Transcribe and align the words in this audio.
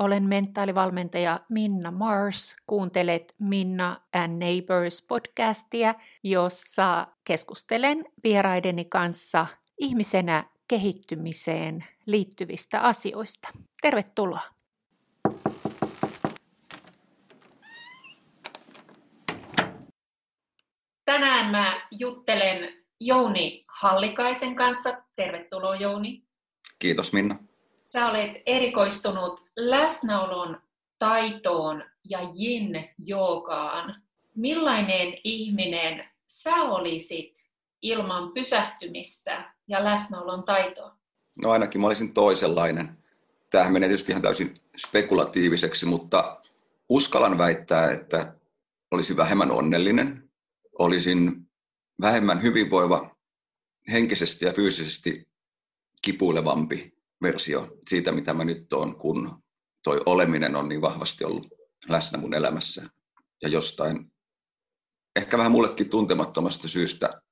Olen 0.00 0.22
mentaalivalmentaja 0.22 1.40
Minna 1.48 1.90
Mars. 1.90 2.56
Kuuntelet 2.66 3.34
Minna 3.38 4.00
and 4.12 4.38
Neighbors 4.38 5.06
podcastia, 5.08 5.94
jossa 6.22 7.06
keskustelen 7.24 8.04
vieraideni 8.24 8.84
kanssa 8.84 9.46
ihmisenä 9.78 10.44
kehittymiseen 10.68 11.84
liittyvistä 12.06 12.80
asioista. 12.80 13.48
Tervetuloa! 13.82 14.40
Tänään 21.04 21.50
mä 21.50 21.88
juttelen 21.90 22.84
Jouni 23.00 23.64
Hallikaisen 23.68 24.54
kanssa. 24.54 25.02
Tervetuloa 25.16 25.76
Jouni. 25.76 26.24
Kiitos 26.78 27.12
Minna. 27.12 27.53
Sä 27.84 28.06
olet 28.06 28.42
erikoistunut 28.46 29.42
läsnäolon 29.56 30.60
taitoon 30.98 31.84
ja 32.04 32.18
yin-joogaan. 32.20 34.02
Millainen 34.34 35.14
ihminen 35.24 36.08
sä 36.26 36.54
olisit 36.54 37.34
ilman 37.82 38.32
pysähtymistä 38.32 39.54
ja 39.68 39.84
läsnäolon 39.84 40.44
taitoa? 40.44 40.96
No 41.44 41.50
ainakin 41.50 41.80
mä 41.80 41.86
olisin 41.86 42.14
toisenlainen. 42.14 42.98
Tämähän 43.50 43.72
menee 43.72 43.88
tietysti 43.88 44.12
ihan 44.12 44.22
täysin 44.22 44.54
spekulatiiviseksi, 44.76 45.86
mutta 45.86 46.40
uskallan 46.88 47.38
väittää, 47.38 47.92
että 47.92 48.34
olisin 48.90 49.16
vähemmän 49.16 49.50
onnellinen, 49.50 50.30
olisin 50.78 51.50
vähemmän 52.00 52.42
hyvinvoiva 52.42 53.16
henkisesti 53.92 54.44
ja 54.44 54.52
fyysisesti 54.52 55.28
kipuilevampi 56.02 56.93
versio 57.24 57.76
siitä, 57.88 58.12
mitä 58.12 58.34
mä 58.34 58.44
nyt 58.44 58.72
oon, 58.72 58.98
kun 58.98 59.42
toi 59.84 60.00
oleminen 60.06 60.56
on 60.56 60.68
niin 60.68 60.80
vahvasti 60.80 61.24
ollut 61.24 61.46
läsnä 61.88 62.18
mun 62.18 62.34
elämässä. 62.34 62.86
Ja 63.42 63.48
jostain, 63.48 64.12
ehkä 65.16 65.38
vähän 65.38 65.52
mullekin 65.52 65.88
tuntemattomasta 65.88 66.68
syystä, 66.68 67.22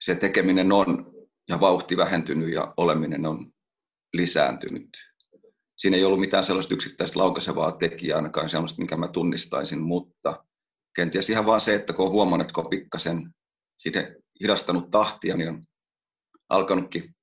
se 0.00 0.14
tekeminen 0.14 0.72
on 0.72 1.14
ja 1.48 1.60
vauhti 1.60 1.96
vähentynyt 1.96 2.52
ja 2.52 2.74
oleminen 2.76 3.26
on 3.26 3.52
lisääntynyt. 4.12 4.88
Siinä 5.78 5.96
ei 5.96 6.04
ollut 6.04 6.20
mitään 6.20 6.44
sellaista 6.44 6.74
yksittäistä 6.74 7.18
laukaisevaa 7.18 7.72
tekijää, 7.72 8.16
ainakaan 8.16 8.48
sellaista, 8.48 8.80
minkä 8.80 8.96
mä 8.96 9.08
tunnistaisin, 9.08 9.80
mutta 9.80 10.44
kenties 10.96 11.30
ihan 11.30 11.46
vaan 11.46 11.60
se, 11.60 11.74
että 11.74 11.92
kun 11.92 12.10
huomannut, 12.10 12.44
että 12.44 12.54
kun 12.54 12.64
on 12.64 12.70
pikkasen 12.70 13.34
hidastanut 14.40 14.90
tahtia, 14.90 15.36
niin 15.36 15.48
on 15.48 15.62
alkanutkin 16.48 17.14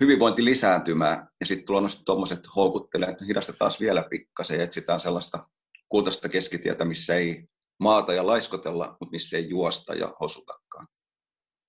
hyvinvointi 0.00 0.44
lisääntymään 0.44 1.28
ja 1.40 1.46
sitten 1.46 1.66
tulee 1.66 1.82
tuommoiset 2.04 2.40
houkuttelee, 2.56 3.08
että 3.08 3.24
hidastetaan 3.24 3.70
vielä 3.80 4.02
pikkasen 4.10 4.58
ja 4.58 4.64
etsitään 4.64 5.00
sellaista 5.00 5.48
kultaista 5.88 6.28
keskitietä, 6.28 6.84
missä 6.84 7.14
ei 7.14 7.48
maata 7.80 8.12
ja 8.12 8.26
laiskotella, 8.26 8.96
mutta 9.00 9.12
missä 9.12 9.36
ei 9.36 9.48
juosta 9.48 9.94
ja 9.94 10.14
hosutakaan. 10.20 10.86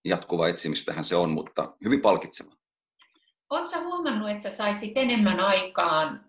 Jatkuva 0.06 0.48
etsimistähän 0.48 1.04
se 1.04 1.16
on, 1.16 1.32
mutta 1.32 1.76
hyvin 1.86 2.02
palkitseva. 2.02 2.52
Oletko 3.50 3.82
huomannut, 3.84 4.30
että 4.30 4.50
sä 4.50 4.56
saisit 4.56 4.92
enemmän 4.96 5.40
aikaan, 5.40 6.26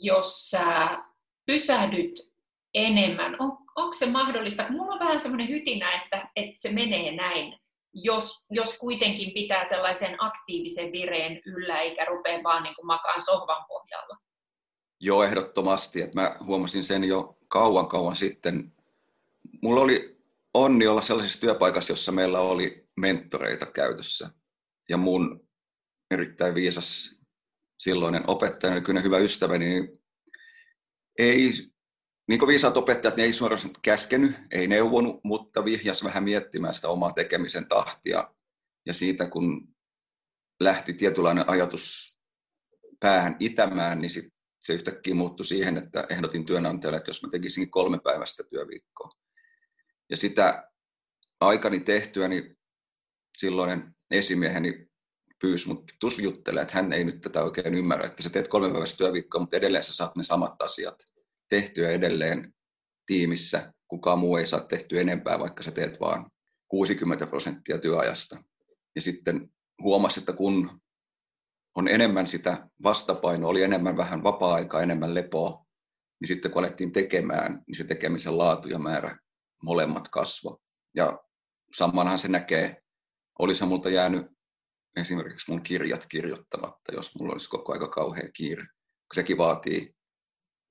jos 0.00 0.50
sä 0.50 0.98
pysähdyt 1.46 2.32
enemmän? 2.74 3.36
On, 3.40 3.58
onko 3.76 3.92
se 3.92 4.06
mahdollista? 4.06 4.66
Mulla 4.70 4.92
on 4.92 5.00
vähän 5.00 5.20
semmoinen 5.20 5.48
hytinä, 5.48 6.02
että, 6.02 6.30
että 6.36 6.60
se 6.60 6.72
menee 6.72 7.16
näin 7.16 7.58
jos, 8.04 8.46
jos 8.50 8.78
kuitenkin 8.78 9.34
pitää 9.34 9.64
sellaisen 9.64 10.16
aktiivisen 10.18 10.92
vireen 10.92 11.42
yllä 11.46 11.80
eikä 11.80 12.04
rupea 12.04 12.42
vaan 12.42 12.62
niin 12.62 12.74
kuin 12.74 12.86
makaan 12.86 13.20
sohvan 13.20 13.64
pohjalla? 13.68 14.16
Joo, 15.00 15.24
ehdottomasti. 15.24 16.02
Että 16.02 16.20
mä 16.20 16.36
huomasin 16.44 16.84
sen 16.84 17.04
jo 17.04 17.38
kauan 17.48 17.88
kauan 17.88 18.16
sitten. 18.16 18.72
Mulla 19.62 19.80
oli 19.80 20.16
onni 20.54 20.86
olla 20.86 21.02
sellaisessa 21.02 21.40
työpaikassa, 21.40 21.92
jossa 21.92 22.12
meillä 22.12 22.40
oli 22.40 22.88
mentoreita 22.96 23.66
käytössä. 23.66 24.30
Ja 24.88 24.96
mun 24.96 25.48
erittäin 26.10 26.54
viisas 26.54 27.18
silloinen 27.78 28.24
opettaja, 28.26 28.74
nykyinen 28.74 29.04
hyvä 29.04 29.18
ystäväni, 29.18 29.68
niin 29.68 30.02
ei 31.18 31.50
niin 32.28 32.38
kuin 32.38 32.48
viisaat 32.48 32.76
opettajat, 32.76 33.16
ne 33.16 33.22
ei 33.22 33.32
suoraan 33.32 33.60
käskenyt, 33.82 34.36
ei 34.50 34.66
neuvonut, 34.66 35.20
mutta 35.24 35.64
vihjas 35.64 36.04
vähän 36.04 36.24
miettimään 36.24 36.74
sitä 36.74 36.88
omaa 36.88 37.12
tekemisen 37.12 37.68
tahtia. 37.68 38.34
Ja 38.86 38.94
siitä 38.94 39.28
kun 39.28 39.68
lähti 40.60 40.92
tietynlainen 40.92 41.48
ajatus 41.48 42.16
päähän 43.00 43.36
itämään, 43.40 43.98
niin 43.98 44.10
sit 44.10 44.34
se 44.60 44.74
yhtäkkiä 44.74 45.14
muuttui 45.14 45.46
siihen, 45.46 45.76
että 45.76 46.06
ehdotin 46.10 46.46
työnantajalle, 46.46 46.96
että 46.96 47.08
jos 47.08 47.22
mä 47.22 47.28
tekisin 47.28 47.70
kolme 47.70 47.98
päivästä 48.04 48.44
työviikkoa. 48.50 49.10
Ja 50.10 50.16
sitä 50.16 50.70
aikani 51.40 51.80
tehtyä, 51.80 52.28
niin 52.28 52.58
silloinen 53.38 53.96
esimieheni 54.10 54.86
pyysi 55.40 55.68
mut 55.68 55.92
tus 56.00 56.18
juttelemaan, 56.18 56.62
että 56.62 56.74
hän 56.74 56.92
ei 56.92 57.04
nyt 57.04 57.20
tätä 57.20 57.42
oikein 57.42 57.74
ymmärrä, 57.74 58.06
että 58.06 58.22
sä 58.22 58.30
teet 58.30 58.48
kolme 58.48 58.70
päivästä 58.70 58.96
työviikkoa, 58.96 59.40
mutta 59.40 59.56
edelleen 59.56 59.84
sä 59.84 59.94
saat 59.94 60.16
ne 60.16 60.22
samat 60.22 60.62
asiat 60.62 60.96
tehtyä 61.48 61.90
edelleen 61.90 62.54
tiimissä. 63.06 63.72
Kukaan 63.88 64.18
muu 64.18 64.36
ei 64.36 64.46
saa 64.46 64.60
tehtyä 64.60 65.00
enempää, 65.00 65.38
vaikka 65.38 65.62
sä 65.62 65.70
teet 65.70 66.00
vaan 66.00 66.30
60 66.68 67.26
prosenttia 67.26 67.78
työajasta. 67.78 68.44
Ja 68.94 69.00
sitten 69.00 69.48
huomasi, 69.82 70.20
että 70.20 70.32
kun 70.32 70.80
on 71.74 71.88
enemmän 71.88 72.26
sitä 72.26 72.68
vastapainoa, 72.82 73.50
oli 73.50 73.62
enemmän 73.62 73.96
vähän 73.96 74.22
vapaa-aikaa, 74.22 74.80
enemmän 74.80 75.14
lepoa, 75.14 75.66
niin 76.20 76.28
sitten 76.28 76.50
kun 76.50 76.58
alettiin 76.58 76.92
tekemään, 76.92 77.62
niin 77.66 77.76
se 77.76 77.84
tekemisen 77.84 78.38
laatu 78.38 78.68
ja 78.68 78.78
määrä 78.78 79.18
molemmat 79.62 80.08
kasvo. 80.08 80.58
Ja 80.94 81.20
samanhan 81.74 82.18
se 82.18 82.28
näkee, 82.28 82.82
olisi 83.38 83.64
multa 83.64 83.90
jäänyt 83.90 84.26
esimerkiksi 84.96 85.50
mun 85.50 85.62
kirjat 85.62 86.06
kirjoittamatta, 86.08 86.94
jos 86.94 87.14
mulla 87.18 87.32
olisi 87.32 87.50
koko 87.50 87.72
aika 87.72 87.88
kauhean 87.88 88.32
kiire. 88.32 88.66
Sekin 89.14 89.38
vaatii 89.38 89.95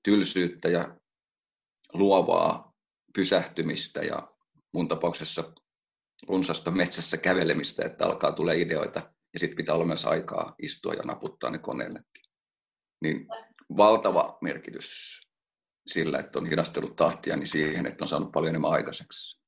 tylsyyttä 0.06 0.68
ja 0.68 0.96
luovaa 1.92 2.74
pysähtymistä 3.14 4.00
ja 4.00 4.32
mun 4.72 4.88
tapauksessa 4.88 5.52
runsasta 6.28 6.70
metsässä 6.70 7.16
kävelemistä, 7.16 7.86
että 7.86 8.06
alkaa 8.06 8.32
tulla 8.32 8.52
ideoita 8.52 9.12
ja 9.32 9.38
sitten 9.40 9.56
pitää 9.56 9.74
olla 9.74 9.84
myös 9.84 10.04
aikaa 10.04 10.54
istua 10.62 10.94
ja 10.94 11.02
naputtaa 11.02 11.50
ne 11.50 11.58
koneellekin. 11.58 12.24
Niin 13.02 13.26
valtava 13.76 14.38
merkitys 14.40 15.20
sillä, 15.86 16.18
että 16.18 16.38
on 16.38 16.46
hidastellut 16.46 16.96
tahtia, 16.96 17.36
niin 17.36 17.46
siihen, 17.46 17.86
että 17.86 18.04
on 18.04 18.08
saanut 18.08 18.32
paljon 18.32 18.48
enemmän 18.48 18.72
aikaiseksi. 18.72 19.40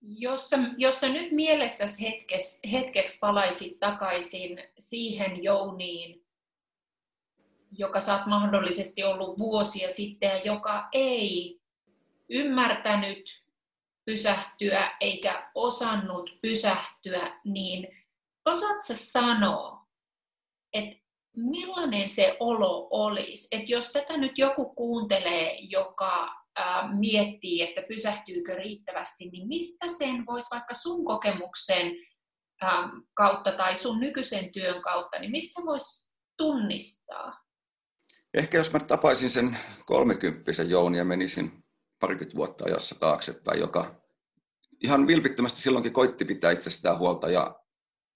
Jos 0.00 0.50
sä, 0.50 0.58
jos 0.76 1.00
sä 1.00 1.08
nyt 1.08 1.32
mielessäsi 1.32 2.02
hetkes, 2.02 2.60
hetkeksi 2.72 3.18
palaisit 3.18 3.78
takaisin 3.78 4.58
siihen 4.78 5.44
Jouniin, 5.44 6.27
joka 7.72 7.98
oot 8.12 8.26
mahdollisesti 8.26 9.04
ollut 9.04 9.38
vuosia 9.38 9.90
sitten 9.90 10.28
ja 10.28 10.38
joka 10.38 10.88
ei 10.92 11.60
ymmärtänyt 12.28 13.42
pysähtyä 14.04 14.96
eikä 15.00 15.50
osannut 15.54 16.30
pysähtyä, 16.42 17.40
niin 17.44 17.88
osaat 18.46 18.82
sä 18.86 18.94
sanoa, 18.94 19.86
että 20.72 21.02
millainen 21.36 22.08
se 22.08 22.36
olo 22.40 22.88
olisi? 22.90 23.48
Että 23.56 23.72
jos 23.72 23.92
tätä 23.92 24.16
nyt 24.16 24.38
joku 24.38 24.74
kuuntelee, 24.74 25.58
joka 25.60 26.34
miettii, 26.98 27.62
että 27.62 27.82
pysähtyykö 27.88 28.54
riittävästi, 28.54 29.28
niin 29.28 29.48
mistä 29.48 29.88
sen 29.88 30.26
voisi 30.26 30.48
vaikka 30.50 30.74
sun 30.74 31.04
kokemuksen 31.04 31.92
kautta 33.14 33.52
tai 33.52 33.76
sun 33.76 34.00
nykyisen 34.00 34.52
työn 34.52 34.82
kautta, 34.82 35.18
niin 35.18 35.30
mistä 35.30 35.62
voisi 35.64 36.10
tunnistaa? 36.36 37.47
Ehkä 38.34 38.58
jos 38.58 38.72
mä 38.72 38.80
tapaisin 38.80 39.30
sen 39.30 39.58
kolmekymppisen 39.86 40.70
Jouni 40.70 40.98
ja 40.98 41.04
menisin 41.04 41.64
parikymmentä 42.00 42.36
vuotta 42.36 42.64
ajassa 42.64 42.94
taaksepäin, 42.94 43.60
joka 43.60 44.02
ihan 44.80 45.06
vilpittömästi 45.06 45.60
silloinkin 45.60 45.92
koitti 45.92 46.24
pitää 46.24 46.50
itsestään 46.50 46.98
huolta 46.98 47.30
ja 47.30 47.60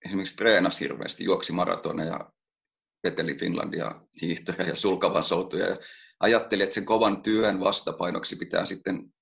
esimerkiksi 0.04 0.36
treenasi 0.36 0.84
hirveästi, 0.84 1.24
juoksi 1.24 1.52
maratoneja 1.52 2.12
ja 2.12 2.32
veteli 3.04 3.34
Finlandia 3.34 4.00
hiihtoja 4.22 4.62
ja 4.62 4.76
sulkavan 4.76 5.22
soutuja 5.22 5.66
ja 5.66 5.76
ajatteli, 6.20 6.62
että 6.62 6.74
sen 6.74 6.84
kovan 6.84 7.22
työn 7.22 7.60
vastapainoksi 7.60 8.36
pitää 8.36 8.66
sitten 8.66 9.14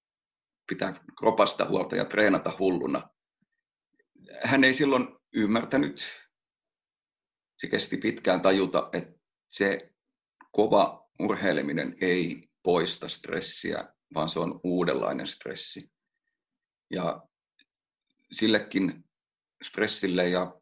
pitää 0.69 1.05
kropasta 1.19 1.65
huolta 1.65 1.97
ja 1.97 2.05
treenata 2.05 2.53
hulluna. 2.59 3.09
Hän 4.45 4.65
ei 4.65 4.75
silloin 4.75 5.09
ymmärtänyt, 5.35 6.05
se 7.57 7.67
kesti 7.67 7.97
pitkään 7.97 8.41
tajuta, 8.41 8.89
että 8.93 9.21
se 9.49 9.91
kova 10.51 11.09
urheileminen 11.19 11.97
ei 12.01 12.49
poista 12.63 13.09
stressiä, 13.09 13.89
vaan 14.15 14.29
se 14.29 14.39
on 14.41 14.61
uudenlainen 14.65 15.27
stressi. 15.27 15.93
Ja 16.91 17.23
sillekin 18.33 19.05
stressille 19.63 20.29
ja 20.29 20.61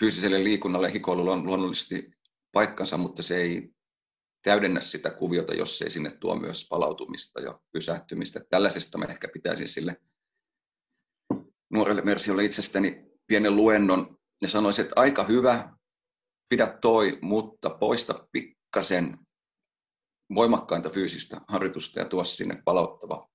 fyysiselle 0.00 0.44
liikunnalle 0.44 0.92
hikoilulle 0.92 1.30
on 1.30 1.46
luonnollisesti 1.46 2.10
paikkansa, 2.52 2.96
mutta 2.96 3.22
se 3.22 3.36
ei 3.36 3.70
täydennä 4.42 4.80
sitä 4.80 5.10
kuviota, 5.10 5.54
jos 5.54 5.82
ei 5.82 5.90
sinne 5.90 6.10
tuo 6.10 6.36
myös 6.36 6.66
palautumista 6.68 7.40
ja 7.40 7.60
pysähtymistä. 7.72 8.40
Tällaisesta 8.50 8.98
mä 8.98 9.04
ehkä 9.04 9.28
pitäisin 9.28 9.68
sille 9.68 9.96
nuorelle 11.70 12.02
Mersiolle 12.02 12.44
itsestäni 12.44 13.04
pienen 13.26 13.56
luennon 13.56 14.18
ja 14.42 14.48
sanoisin, 14.48 14.82
että 14.82 15.00
aika 15.00 15.24
hyvä, 15.24 15.76
pidä 16.48 16.78
toi, 16.80 17.18
mutta 17.22 17.70
poista 17.70 18.28
pikkasen 18.72 19.18
voimakkainta 20.34 20.90
fyysistä 20.90 21.40
harjoitusta 21.48 21.98
ja 21.98 22.04
tuo 22.04 22.24
sinne 22.24 22.62
palauttava 22.64 23.30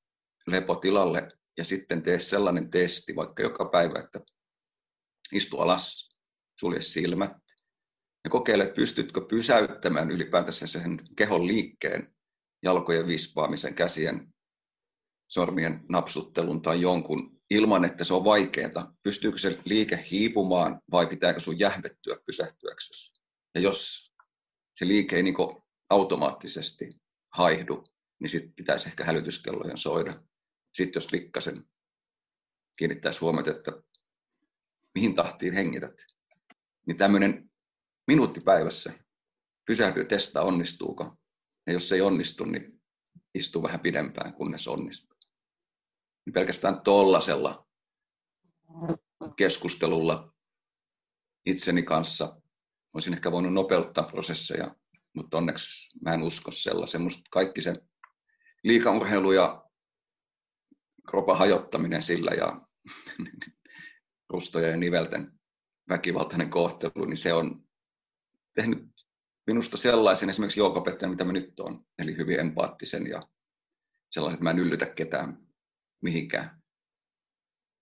lepotilalle 0.48 1.28
ja 1.58 1.64
sitten 1.64 2.04
tee 2.04 2.20
sellainen 2.20 2.70
testi 2.70 3.16
vaikka 3.16 3.44
joka 3.44 3.66
päivä, 3.66 4.00
että 4.00 4.22
istu 5.34 5.60
alas, 5.60 6.10
sulje 6.60 6.82
silmät 6.82 7.38
ja 8.24 8.30
kokeile, 8.30 8.64
että 8.64 8.76
pystytkö 8.76 9.22
pysäyttämään 9.22 10.12
ylipäätänsä 10.12 10.68
sen 10.68 11.02
kehon 11.18 11.48
liikkeen, 11.48 12.16
jalkojen 12.64 13.08
vispaamisen, 13.08 13.76
käsien, 13.76 14.34
sormien 15.28 15.86
napsuttelun 15.90 16.62
tai 16.62 16.82
jonkun 16.82 17.42
ilman, 17.50 17.86
että 17.86 18.04
se 18.04 18.14
on 18.14 18.24
vaikeaa. 18.24 18.96
Pystyykö 19.04 19.38
se 19.38 19.60
liike 19.66 20.06
hiipumaan 20.12 20.82
vai 20.92 21.08
pitääkö 21.08 21.40
sun 21.40 21.60
jähmettyä 21.60 22.18
pysähtyäksesi? 22.26 23.22
Ja 23.56 23.62
jos 23.62 24.07
se 24.78 24.88
liike 24.88 25.16
ei 25.16 25.24
niin 25.24 25.36
automaattisesti 25.90 26.90
haihdu, 27.34 27.84
niin 28.20 28.30
sitten 28.30 28.54
pitäisi 28.54 28.90
ehkä 28.90 29.06
hälytyskellojen 29.06 29.78
soida. 29.78 30.24
Sitten 30.74 31.00
jos 31.00 31.08
pikkasen 31.12 31.64
kiinnittäisi 32.78 33.20
huomiota, 33.20 33.52
että 33.52 33.72
mihin 34.96 35.16
tahtiin 35.16 35.54
hengität, 35.54 35.94
niin 36.88 36.98
tämmöinen 36.98 37.52
minuutti 38.08 38.40
päivässä 38.42 38.94
pysähdy 39.66 40.06
testaa 40.06 40.44
onnistuuko. 40.44 41.18
Ja 41.68 41.74
jos 41.74 41.90
se 41.90 41.96
ei 41.96 42.02
onnistu, 42.02 42.46
niin 42.46 42.82
istuu 43.36 43.64
vähän 43.64 43.80
pidempään, 43.80 44.34
kunnes 44.34 44.68
onnistuu. 44.68 45.18
Niin 46.26 46.34
pelkästään 46.34 46.82
tollasella 46.82 47.68
keskustelulla 49.38 50.34
itseni 51.46 51.84
kanssa 51.84 52.42
olisin 52.98 53.14
ehkä 53.14 53.32
voinut 53.32 53.54
nopeuttaa 53.54 54.04
prosesseja, 54.04 54.76
mutta 55.14 55.38
onneksi 55.38 56.00
mä 56.02 56.14
en 56.14 56.24
usko 56.24 56.52
sellaisen. 56.52 57.02
Musta 57.02 57.22
kaikki 57.32 57.62
se 57.62 57.74
liikaurheilu 58.64 59.32
ja 59.32 59.66
kropan 61.10 61.38
hajottaminen 61.38 62.02
sillä 62.02 62.32
ja 62.32 62.62
rustojen 64.34 64.72
ja 64.72 64.78
nivelten 64.78 65.32
väkivaltainen 65.90 66.50
kohtelu, 66.50 67.06
niin 67.06 67.18
se 67.18 67.34
on 67.34 67.68
tehnyt 68.54 68.90
minusta 69.48 69.78
sellaisen 69.78 70.30
esimerkiksi 70.30 70.60
joukopettajan, 70.60 71.12
mitä 71.12 71.24
mä 71.24 71.32
nyt 71.32 71.60
olen, 71.60 71.80
eli 72.00 72.18
hyvin 72.18 72.40
empaattisen 72.40 73.08
ja 73.08 73.22
sellaisen, 74.12 74.36
että 74.36 74.44
mä 74.44 74.52
en 74.52 74.60
yllytä 74.60 74.86
ketään 74.86 75.48
mihinkään 76.02 76.62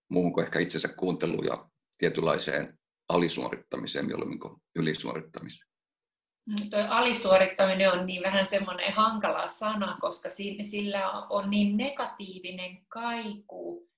muuhun 0.10 0.34
kuin 0.34 0.44
ehkä 0.44 0.60
itsensä 0.60 0.88
kuunteluun 0.88 1.46
ja 1.46 1.70
tietynlaiseen 1.98 2.80
alisuorittamiseen, 3.10 4.10
jolloin 4.10 4.40
kuin 4.40 4.56
ylisuorittamiseen. 4.76 5.76
Tuo 6.70 6.80
alisuorittaminen 6.90 7.92
on 7.92 8.06
niin 8.06 8.24
vähän 8.24 8.46
semmoinen 8.46 8.94
hankala 8.94 9.48
sana, 9.48 9.98
koska 10.02 10.30
sillä 10.62 11.12
on 11.12 11.50
niin 11.50 11.78
negatiivinen 11.78 12.86
kaiku. 12.88 13.90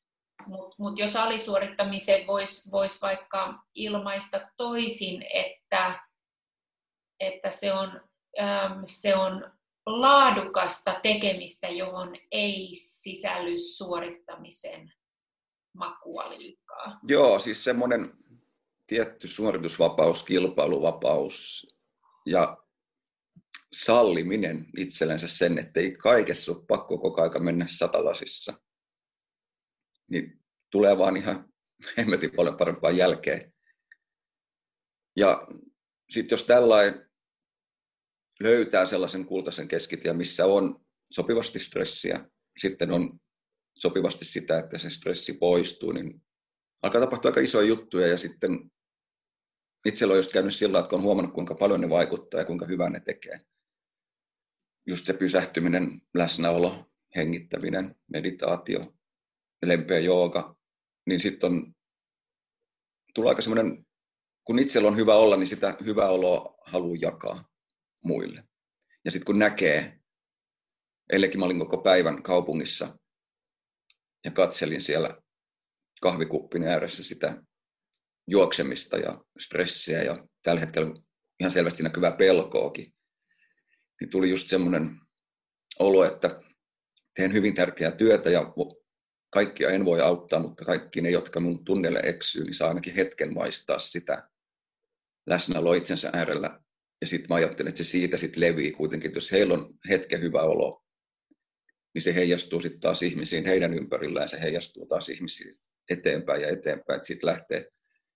Mutta 0.46 0.76
mut 0.80 1.00
jos 1.00 1.16
alisuorittamisen 1.16 2.28
voisi 2.28 2.72
vois 2.72 3.02
vaikka 3.02 3.64
ilmaista 3.74 4.50
toisin, 4.58 5.26
että, 5.34 6.00
että 7.20 7.50
se, 7.50 7.74
on, 7.74 8.02
äm, 8.40 8.84
se 8.86 9.16
on 9.16 9.52
laadukasta 9.86 11.00
tekemistä, 11.04 11.68
johon 11.70 12.16
ei 12.32 12.70
sisälly 12.76 13.58
suorittamisen 13.58 14.94
makua 15.74 16.30
liikaa. 16.30 17.00
Joo, 17.04 17.40
siis 17.40 17.64
semmoinen 17.64 18.14
tietty 18.88 19.28
suoritusvapaus, 19.28 20.24
kilpailuvapaus, 20.24 21.68
ja 22.26 22.58
salliminen 23.74 24.66
itsellensä 24.78 25.28
sen, 25.28 25.60
että 25.60 25.80
ei 25.80 25.92
kaikessa 25.92 26.52
ole 26.52 26.66
pakko 26.68 26.98
koko 26.98 27.22
aika 27.22 27.40
mennä 27.40 27.66
satalasissa, 27.70 28.54
niin 30.10 30.40
tulee 30.72 30.98
vaan 30.98 31.18
ihan 31.18 31.54
hemmetin 31.98 32.32
paljon 32.36 32.58
parempaa 32.58 32.92
jälkeen. 32.92 33.54
Ja 35.16 35.48
sitten 36.10 36.36
jos 36.36 36.44
tällainen 36.44 37.10
löytää 38.40 38.86
sellaisen 38.86 39.26
kultaisen 39.26 39.68
keskitien, 39.68 40.18
missä 40.18 40.46
on 40.46 40.86
sopivasti 41.12 41.60
stressiä, 41.60 42.30
sitten 42.58 42.92
on 42.92 43.20
sopivasti 43.80 44.26
sitä, 44.26 44.58
että 44.58 44.78
se 44.78 44.90
stressi 44.90 45.34
poistuu, 45.34 45.92
niin 45.92 46.22
alkaa 46.84 47.02
tapahtua 47.02 47.30
aika 47.30 47.42
isoja 47.42 47.68
juttuja 47.68 48.08
ja 48.08 48.18
sitten 48.18 48.72
itsellä 49.86 50.12
on 50.12 50.18
just 50.18 50.32
käynyt 50.32 50.56
sillä 50.56 50.80
että 50.80 50.90
kun 50.90 51.00
on 51.00 51.04
huomannut, 51.04 51.34
kuinka 51.34 51.56
paljon 51.56 51.82
ne 51.82 51.90
vaikuttaa 51.90 52.40
ja 52.40 52.46
kuinka 52.46 52.66
hyvää 52.66 52.90
ne 52.90 53.00
tekee. 53.00 53.38
Just 54.86 55.06
se 55.06 55.14
pysähtyminen, 55.14 56.02
läsnäolo, 56.14 56.86
hengittäminen, 57.16 57.96
meditaatio, 58.08 58.94
lempeä 59.66 60.00
jooga, 60.00 60.56
niin 61.06 61.20
sitten 61.20 61.52
on, 61.52 61.76
tulee 63.14 63.30
aika 63.30 63.42
semmoinen, 63.42 63.86
kun 64.44 64.60
itsellä 64.60 64.88
on 64.88 64.98
hyvä 64.98 65.16
olla, 65.16 65.38
niin 65.38 65.48
sitä 65.48 65.78
hyvää 65.86 66.10
oloa 66.10 66.58
haluaa 66.66 66.98
jakaa 67.02 67.50
muille. 68.04 68.44
Ja 69.06 69.12
sitten 69.12 69.26
kun 69.26 69.40
näkee, 69.40 70.00
eilenkin 71.12 71.40
mä 71.40 71.46
olin 71.46 71.60
koko 71.60 71.78
päivän 71.78 72.24
kaupungissa 72.24 73.00
ja 74.26 74.32
katselin 74.32 74.82
siellä 74.82 75.22
kahvikuppin 76.02 76.64
ääressä 76.64 77.04
sitä 77.04 77.44
juoksemista 78.28 78.98
ja 78.98 79.22
stressiä 79.40 80.04
ja 80.04 80.28
tällä 80.44 80.60
hetkellä 80.60 80.94
ihan 81.40 81.52
selvästi 81.52 81.84
näkyvää 81.84 82.12
pelkoakin, 82.12 82.94
niin 84.02 84.10
tuli 84.10 84.30
just 84.30 84.50
semmoinen 84.50 85.00
olo, 85.80 86.04
että 86.04 86.42
teen 87.16 87.34
hyvin 87.34 87.56
tärkeää 87.56 87.92
työtä 87.92 88.30
ja 88.30 88.54
kaikkia 89.30 89.70
en 89.70 89.86
voi 89.86 90.02
auttaa, 90.02 90.40
mutta 90.40 90.66
kaikki 90.66 91.02
ne, 91.02 91.10
jotka 91.10 91.40
mun 91.40 91.66
tunnelle 91.66 92.00
eksyy, 92.04 92.44
niin 92.44 92.54
saa 92.54 92.68
ainakin 92.68 92.96
hetken 92.96 93.34
maistaa 93.34 93.80
sitä 93.80 94.30
läsnäoloa 95.26 95.76
itsensä 95.76 96.10
äärellä. 96.14 96.60
Ja 97.02 97.08
sitten 97.08 97.28
mä 97.30 97.36
ajattelen, 97.36 97.70
että 97.70 97.84
se 97.84 97.84
siitä 97.84 98.18
sitten 98.18 98.42
levii 98.42 98.72
kuitenkin, 98.72 99.08
että 99.08 99.18
jos 99.18 99.32
heillä 99.32 99.54
on 99.54 99.74
hetken 99.90 100.22
hyvä 100.22 100.42
olo, 100.42 100.84
niin 101.94 102.02
se 102.02 102.16
heijastuu 102.16 102.62
sitten 102.62 102.80
taas 102.80 103.04
ihmisiin 103.04 103.46
heidän 103.46 103.74
ympärillään, 103.74 104.30
se 104.30 104.42
heijastuu 104.42 104.86
taas 104.86 105.10
ihmisiin 105.10 105.56
eteenpäin 105.90 106.42
ja 106.42 106.50
eteenpäin, 106.50 106.96
että 106.96 107.08
sitten 107.08 107.28
lähtee 107.28 107.72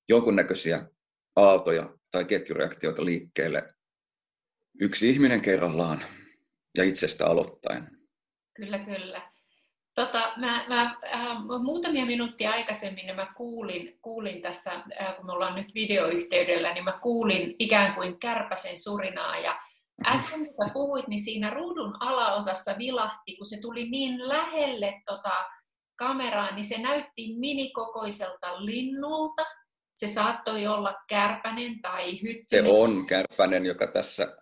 jonkunnäköisiä 0.09 0.89
aaltoja 1.35 1.89
tai 2.11 2.25
ketjureaktioita 2.25 3.05
liikkeelle 3.05 3.67
yksi 4.81 5.09
ihminen 5.09 5.41
kerrallaan 5.41 6.01
ja 6.77 6.83
itsestä 6.83 7.25
aloittain. 7.25 7.83
Kyllä, 8.55 8.79
kyllä. 8.79 9.31
Tota, 9.95 10.33
mä, 10.37 10.65
mä, 10.67 10.81
äh, 11.13 11.37
muutamia 11.63 12.05
minuuttia 12.05 12.51
aikaisemmin 12.51 13.05
niin 13.05 13.15
mä 13.15 13.33
kuulin, 13.37 13.99
kuulin 14.01 14.41
tässä, 14.41 14.71
äh, 14.73 15.15
kun 15.17 15.25
me 15.25 15.31
ollaan 15.31 15.55
nyt 15.55 15.73
videoyhteydellä, 15.75 16.73
niin 16.73 16.83
mä 16.83 16.99
kuulin 17.01 17.55
ikään 17.59 17.95
kuin 17.95 18.19
kärpäsen 18.19 18.79
surinaa. 18.79 19.37
Ja 19.37 19.59
äsken 20.05 20.45
kun 20.45 20.67
sä 20.67 20.73
puhuit, 20.73 21.07
niin 21.07 21.19
siinä 21.19 21.49
ruudun 21.49 21.97
alaosassa 21.99 22.77
vilahti, 22.77 23.37
kun 23.37 23.45
se 23.45 23.61
tuli 23.61 23.89
niin 23.89 24.27
lähelle 24.29 25.01
tota 25.05 25.33
kameraa, 25.95 26.55
niin 26.55 26.65
se 26.65 26.77
näytti 26.77 27.35
minikokoiselta 27.37 28.65
linnulta 28.65 29.45
se 30.01 30.07
saattoi 30.07 30.67
olla 30.67 31.03
kärpänen 31.07 31.81
tai 31.81 32.21
hyttynen. 32.21 32.65
Se 32.65 32.71
on 32.71 33.05
kärpänen, 33.05 33.65
joka 33.65 33.87
tässä 33.87 34.37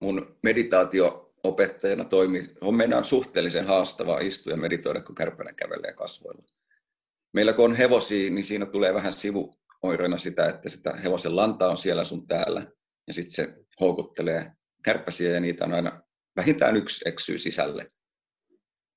mun 0.00 0.38
meditaatio-opettajana 0.42 2.04
toimii. 2.04 2.42
On 2.60 2.74
meidän 2.74 3.04
suhteellisen 3.04 3.66
haastavaa 3.66 4.18
istua 4.18 4.52
ja 4.52 4.56
meditoida, 4.56 5.00
kun 5.00 5.14
kärpänen 5.14 5.54
kävelee 5.54 5.92
kasvoilla. 5.92 6.42
Meillä 7.32 7.52
kun 7.52 7.64
on 7.64 7.76
hevosia, 7.76 8.30
niin 8.30 8.44
siinä 8.44 8.66
tulee 8.66 8.94
vähän 8.94 9.12
sivuoireena 9.12 10.18
sitä, 10.18 10.48
että 10.48 10.68
sitä 10.68 10.92
hevosen 10.92 11.36
lantaa 11.36 11.70
on 11.70 11.78
siellä 11.78 12.04
sun 12.04 12.26
täällä. 12.26 12.62
Ja 13.06 13.14
sitten 13.14 13.32
se 13.32 13.54
houkuttelee 13.80 14.52
kärpäsiä 14.84 15.30
ja 15.30 15.40
niitä 15.40 15.64
on 15.64 15.74
aina 15.74 16.02
vähintään 16.36 16.76
yksi 16.76 17.08
eksyy 17.08 17.38
sisälle. 17.38 17.86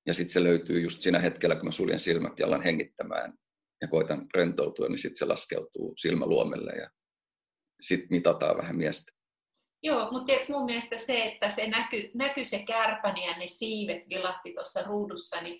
Ja 0.08 0.14
sitten 0.14 0.34
se 0.34 0.44
löytyy 0.44 0.80
just 0.80 1.02
siinä 1.02 1.20
hetkellä, 1.20 1.56
kun 1.56 1.66
mä 1.66 1.72
suljen 1.72 2.00
silmät 2.00 2.40
ja 2.40 2.46
alan 2.46 2.64
hengittämään 2.64 3.34
ja 3.82 3.88
koitan 3.88 4.27
rentoutua, 4.34 4.88
niin 4.88 5.00
sitten 5.00 5.17
se 5.17 5.25
laskeutuu 5.25 5.94
silmäluomelle 5.98 6.72
ja 6.72 6.89
sitten 7.82 8.08
mitataan 8.10 8.58
vähän 8.58 8.75
miestä. 8.75 9.12
Joo, 9.84 10.12
mutta 10.12 10.25
tiedätkö 10.25 10.53
mun 10.53 10.65
mielestä 10.65 10.98
se, 10.98 11.24
että 11.24 11.50
se 11.50 11.67
näky, 11.67 12.12
näky 12.13 12.46
se 12.46 12.63
kärpäni 12.67 13.27
ja 13.27 13.38
ne 13.38 13.48
siivet 13.48 14.10
vilahti 14.10 14.53
tuossa 14.53 14.84
ruudussa, 14.84 15.41
niin 15.41 15.60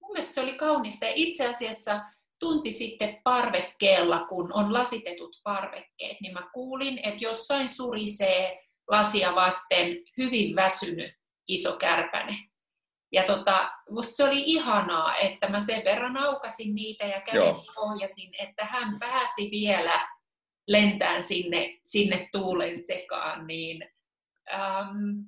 mun 0.00 0.12
mielestä 0.12 0.34
se 0.34 0.40
oli 0.40 0.54
kaunista. 0.54 1.04
Ja 1.04 1.12
itse 1.14 1.46
asiassa 1.46 2.00
tunti 2.40 2.70
sitten 2.70 3.20
parvekkeella, 3.24 4.26
kun 4.28 4.52
on 4.52 4.72
lasitetut 4.72 5.36
parvekkeet, 5.44 6.20
niin 6.20 6.32
mä 6.32 6.50
kuulin, 6.54 6.98
että 6.98 7.24
jossain 7.24 7.68
surisee 7.68 8.62
lasia 8.90 9.34
vasten 9.34 9.96
hyvin 10.18 10.56
väsynyt 10.56 11.14
iso 11.48 11.76
kärpäne. 11.76 12.48
Ja 13.12 13.24
tota, 13.24 13.70
musta 13.90 14.16
se 14.16 14.24
oli 14.24 14.42
ihanaa, 14.46 15.16
että 15.16 15.48
mä 15.48 15.60
sen 15.60 15.84
verran 15.84 16.16
aukasin 16.16 16.74
niitä 16.74 17.04
ja 17.04 17.20
käden 17.20 17.54
ohjasin, 17.76 18.30
että 18.38 18.64
hän 18.64 18.98
pääsi 19.00 19.50
vielä 19.50 20.08
lentään 20.68 21.22
sinne, 21.22 21.78
sinne 21.84 22.28
tuulen 22.32 22.80
sekaan, 22.80 23.46
niin 23.46 23.90
äm, 24.52 25.24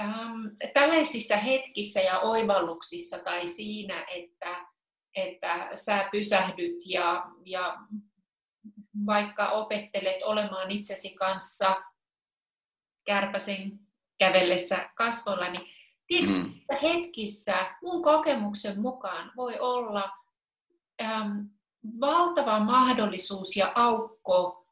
äm, 0.00 0.56
tällaisissa 0.74 1.36
hetkissä 1.36 2.00
ja 2.00 2.20
oivalluksissa 2.20 3.18
tai 3.18 3.46
siinä, 3.46 4.06
että, 4.14 4.66
että 5.14 5.70
sä 5.74 6.08
pysähdyt 6.12 6.76
ja, 6.86 7.24
ja 7.44 7.76
vaikka 9.06 9.50
opettelet 9.50 10.22
olemaan 10.22 10.70
itsesi 10.70 11.14
kanssa 11.14 11.76
kärpäsen 13.06 13.78
kävellessä 14.18 14.90
kasvolla, 14.94 15.50
niin 15.50 15.75
tiedätkö, 16.06 16.38
mm. 16.38 16.52
hetkissä 16.82 17.76
mun 17.82 18.02
kokemuksen 18.02 18.80
mukaan 18.80 19.32
voi 19.36 19.58
olla 19.58 20.10
äm, 21.02 21.48
valtava 22.00 22.60
mahdollisuus 22.60 23.56
ja 23.56 23.72
aukko 23.74 24.66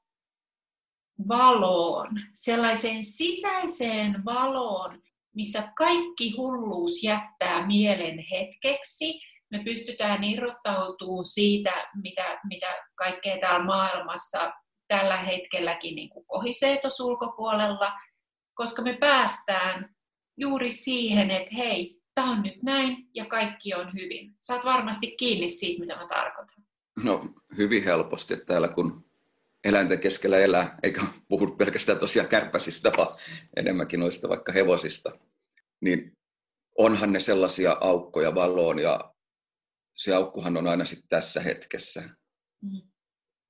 valoon, 1.29 2.09
sellaiseen 2.35 3.05
sisäiseen 3.05 4.25
valoon, 4.25 5.03
missä 5.35 5.73
kaikki 5.77 6.37
hulluus 6.37 7.03
jättää 7.03 7.67
mielen 7.67 8.19
hetkeksi. 8.31 9.21
Me 9.51 9.63
pystytään 9.65 10.25
irrottautumaan 10.25 11.25
siitä, 11.25 11.87
mitä, 12.03 12.41
mitä 12.49 12.67
kaikkea 12.95 13.39
täällä 13.41 13.65
maailmassa 13.65 14.53
tällä 14.89 15.17
hetkelläkin 15.17 15.97
niin 15.97 16.09
kuin 16.09 16.27
kohisee 16.27 16.81
tuossa 16.81 17.05
ulkopuolella, 17.05 17.93
koska 18.55 18.83
me 18.83 18.97
päästään 19.01 19.94
juuri 20.37 20.71
siihen, 20.71 21.31
että 21.31 21.55
hei, 21.57 22.01
tämä 22.15 22.33
on 22.33 22.43
nyt 22.43 22.63
näin 22.63 23.09
ja 23.15 23.27
kaikki 23.27 23.75
on 23.75 23.93
hyvin. 23.95 24.37
Saat 24.41 24.65
varmasti 24.65 25.17
kiinni 25.17 25.49
siitä, 25.49 25.81
mitä 25.81 25.97
mä 25.97 26.09
tarkoitan. 26.09 26.65
No 27.05 27.35
hyvin 27.57 27.85
helposti, 27.85 28.35
että 28.35 28.47
täällä 28.47 28.69
kun 28.69 29.05
eläinten 29.65 30.01
keskellä 30.01 30.39
elää, 30.39 30.79
eikä 30.83 31.03
puhu 31.29 31.47
pelkästään 31.47 31.99
tosiaan 31.99 32.29
kärpäsistä, 32.29 32.93
vaan 32.97 33.17
enemmänkin 33.57 34.01
noista 34.01 34.29
vaikka 34.29 34.53
hevosista, 34.53 35.19
niin 35.81 36.13
onhan 36.79 37.13
ne 37.13 37.21
sellaisia 37.21 37.77
aukkoja 37.81 38.35
valoon 38.35 38.79
ja 38.79 39.15
se 39.97 40.15
aukkuhan 40.15 40.57
on 40.57 40.67
aina 40.67 40.85
sitten 40.85 41.09
tässä 41.09 41.41
hetkessä. 41.41 42.03
Mm. 42.63 42.83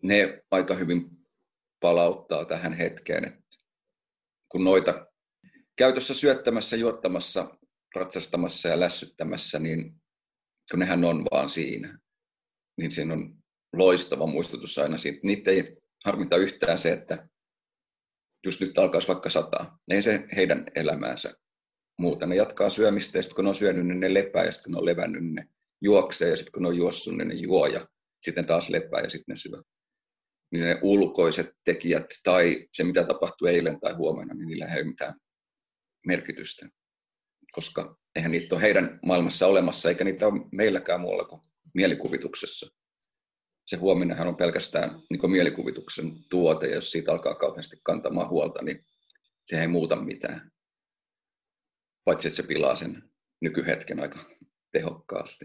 Ne 0.03 0.43
aika 0.51 0.75
hyvin 0.75 1.11
palauttaa 1.81 2.45
tähän 2.45 2.73
hetkeen, 2.73 3.25
että 3.25 3.41
kun 4.49 4.65
noita 4.65 5.07
käytössä 5.77 6.15
syöttämässä, 6.15 6.77
juottamassa, 6.77 7.59
ratsastamassa 7.95 8.69
ja 8.69 8.81
lässyttämässä, 8.81 9.59
niin 9.59 9.95
kun 10.71 10.79
nehän 10.79 11.05
on 11.05 11.25
vaan 11.31 11.49
siinä 11.49 11.99
niin 12.77 12.91
siinä 12.91 13.15
on 13.15 13.37
loistava 13.73 14.27
muistutus 14.27 14.79
aina 14.79 14.99
siitä. 14.99 15.21
Niitä 15.23 15.51
ei 15.51 15.77
harmita 16.05 16.37
yhtään 16.37 16.79
se, 16.79 16.93
että 16.93 17.29
just 18.47 18.61
nyt 18.61 18.79
alkaisi 18.79 19.09
vaikka 19.09 19.31
sataa. 19.31 19.79
Ei 19.91 20.03
se 20.03 20.25
heidän 20.37 20.67
elämäänsä 20.75 21.35
muuta. 22.01 22.27
Ne 22.27 22.37
jatkaa 22.37 22.71
syömistä 22.71 23.19
ja 23.19 23.23
sitten 23.23 23.37
kun 23.37 23.45
ne 23.45 23.49
on 23.49 23.55
syönyt, 23.55 23.87
niin 23.87 24.01
ne 24.01 24.15
lepää 24.15 24.45
ja 24.45 24.53
sitten 24.53 24.65
kun 24.65 24.73
ne 24.73 24.79
on 24.79 24.87
levännyt, 24.87 25.23
niin 25.23 25.35
ne 25.35 25.49
juoksee 25.83 26.31
ja 26.31 26.37
sitten 26.37 26.53
kun 26.53 26.63
ne 26.63 26.69
on 26.69 26.77
juossut, 26.77 27.17
niin 27.17 27.29
ne 27.29 27.35
juo 27.35 27.67
ja 27.67 27.89
sitten 28.23 28.47
taas 28.47 28.69
lepää 28.69 29.01
ja 29.01 29.11
sitten 29.11 29.33
ne 29.33 29.37
syö. 29.37 29.63
Niin 30.53 30.65
ne 30.65 30.79
ulkoiset 30.83 31.51
tekijät 31.65 32.07
tai 32.23 32.69
se, 32.73 32.85
mitä 32.85 33.05
tapahtui 33.05 33.51
eilen 33.51 33.81
tai 33.81 33.93
huomenna, 33.93 34.35
niin 34.35 34.47
niillä 34.47 34.67
ei 34.67 34.81
ole 34.81 34.85
mitään 34.85 35.15
merkitystä. 36.07 36.69
Koska 37.53 37.99
eihän 38.17 38.31
niitä 38.31 38.55
ole 38.55 38.63
heidän 38.63 38.99
maailmassa 39.07 39.47
olemassa, 39.47 39.89
eikä 39.89 40.05
niitä 40.05 40.27
ole 40.27 40.49
meilläkään 40.53 41.01
muualla 41.01 41.25
kuin 41.25 41.43
mielikuvituksessa. 41.75 42.71
Se 43.67 43.77
huominenhan 43.77 44.29
on 44.29 44.37
pelkästään 44.37 45.01
niin 45.11 45.31
mielikuvituksen 45.31 46.25
tuote, 46.31 46.67
ja 46.67 46.75
jos 46.75 46.91
siitä 46.91 47.13
alkaa 47.13 47.35
kauheasti 47.35 47.77
kantamaan 47.83 48.29
huolta, 48.29 48.65
niin 48.65 48.87
se 49.47 49.61
ei 49.61 49.67
muuta 49.67 49.97
mitään. 49.97 50.53
Paitsi, 52.05 52.29
että 52.29 52.37
se 52.37 52.49
pilaa 52.49 52.77
sen 52.77 53.03
nykyhetken 53.41 54.01
aika 54.01 54.25
tehokkaasti. 54.73 55.45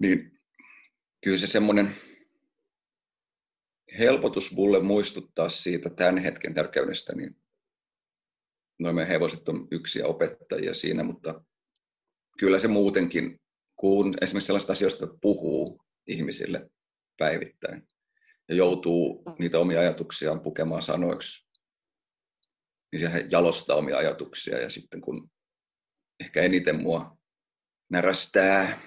Niin 0.00 0.40
kyllä 1.24 1.38
se 1.38 1.46
semmoinen 1.46 1.94
helpotus 3.98 4.52
mulle 4.52 4.82
muistuttaa 4.82 5.48
siitä 5.48 5.90
tämän 5.90 6.18
hetken 6.18 6.54
tärkeydestä, 6.54 7.14
niin 7.14 7.36
noin 8.78 8.94
meidän 8.94 9.12
hevoset 9.12 9.48
on 9.48 9.68
yksiä 9.70 10.06
opettajia 10.06 10.74
siinä, 10.74 11.02
mutta 11.02 11.44
kyllä 12.38 12.58
se 12.58 12.68
muutenkin 12.68 13.40
kun 13.76 14.14
esimerkiksi 14.20 14.46
sellaista 14.46 14.72
asioista 14.72 15.06
puhuu 15.20 15.80
ihmisille 16.06 16.70
päivittäin 17.18 17.88
ja 18.48 18.54
joutuu 18.54 19.22
niitä 19.38 19.58
omia 19.58 19.80
ajatuksiaan 19.80 20.40
pukemaan 20.40 20.82
sanoiksi, 20.82 21.48
niin 22.92 23.00
se 23.00 23.26
jalostaa 23.30 23.76
omia 23.76 23.98
ajatuksia 23.98 24.60
ja 24.60 24.70
sitten 24.70 25.00
kun 25.00 25.30
ehkä 26.20 26.42
eniten 26.42 26.82
mua 26.82 27.18
närästää 27.90 28.80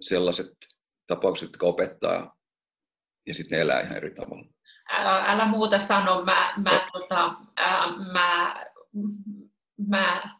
sellaiset 0.00 0.52
tapaukset, 1.06 1.46
jotka 1.46 1.66
opettaa 1.66 2.38
ja 3.26 3.34
sitten 3.34 3.56
ne 3.56 3.62
elää 3.62 3.80
ihan 3.80 3.96
eri 3.96 4.14
tavalla. 4.14 4.55
Älä, 4.88 5.24
älä 5.26 5.46
muuta 5.46 5.78
sano, 5.78 6.24
mä, 6.24 6.54
mä, 6.56 6.88
tota, 6.92 7.34
ää, 7.56 7.86
mä, 8.12 8.64
mä 9.88 10.36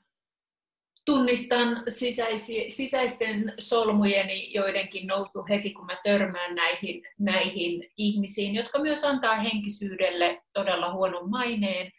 tunnistan 1.06 1.82
sisäisi, 1.88 2.70
sisäisten 2.70 3.54
solmujeni 3.58 4.52
joidenkin 4.52 5.06
nousu 5.06 5.46
heti, 5.48 5.70
kun 5.70 5.86
mä 5.86 5.96
törmään 6.04 6.54
näihin, 6.54 7.02
näihin 7.18 7.90
ihmisiin, 7.96 8.54
jotka 8.54 8.78
myös 8.78 9.04
antaa 9.04 9.36
henkisyydelle 9.36 10.42
todella 10.52 10.92
huonon 10.92 11.30
maineen, 11.30 11.92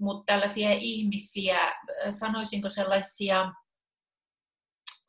mutta 0.00 0.32
tällaisia 0.32 0.70
ihmisiä, 0.72 1.58
sanoisinko 2.10 2.68
sellaisia 2.68 3.52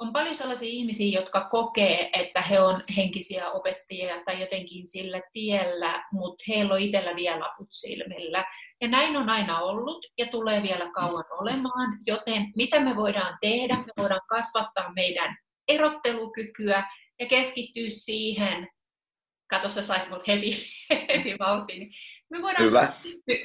on 0.04 0.14
paljon 0.14 0.36
sellaisia 0.36 0.70
ihmisiä, 0.70 1.20
jotka 1.20 1.50
kokee, 1.50 2.10
että 2.14 2.42
he 2.42 2.60
on 2.60 2.84
henkisiä 2.98 3.52
opettajia 3.52 4.24
tai 4.26 4.42
jotenkin 4.42 4.88
sillä 4.88 5.22
tiellä, 5.34 6.06
mutta 6.12 6.44
heillä 6.48 6.74
on 6.74 6.80
itsellä 6.80 7.16
vielä 7.16 7.40
laput 7.40 7.68
silmillä. 7.72 8.46
Ja 8.82 8.88
näin 8.88 9.18
on 9.18 9.30
aina 9.30 9.60
ollut 9.60 10.06
ja 10.18 10.28
tulee 10.28 10.64
vielä 10.64 10.92
kauan 10.92 11.26
olemaan, 11.32 11.98
joten 12.08 12.52
mitä 12.56 12.80
me 12.80 12.96
voidaan 12.96 13.38
tehdä? 13.42 13.76
Me 13.76 13.92
voidaan 13.98 14.22
kasvattaa 14.30 14.94
meidän 14.94 15.38
erottelukykyä 15.68 16.84
ja 17.20 17.26
keskittyä 17.26 17.88
siihen, 17.88 18.68
kato 19.50 19.70
sä 19.70 19.82
sait 19.82 20.10
mut 20.10 20.28
heti, 20.28 20.68
heti 21.10 21.36
vauhtiin. 21.40 21.92
Me 22.30 22.42
voidaan, 22.42 22.66
Hyvä. 22.66 22.94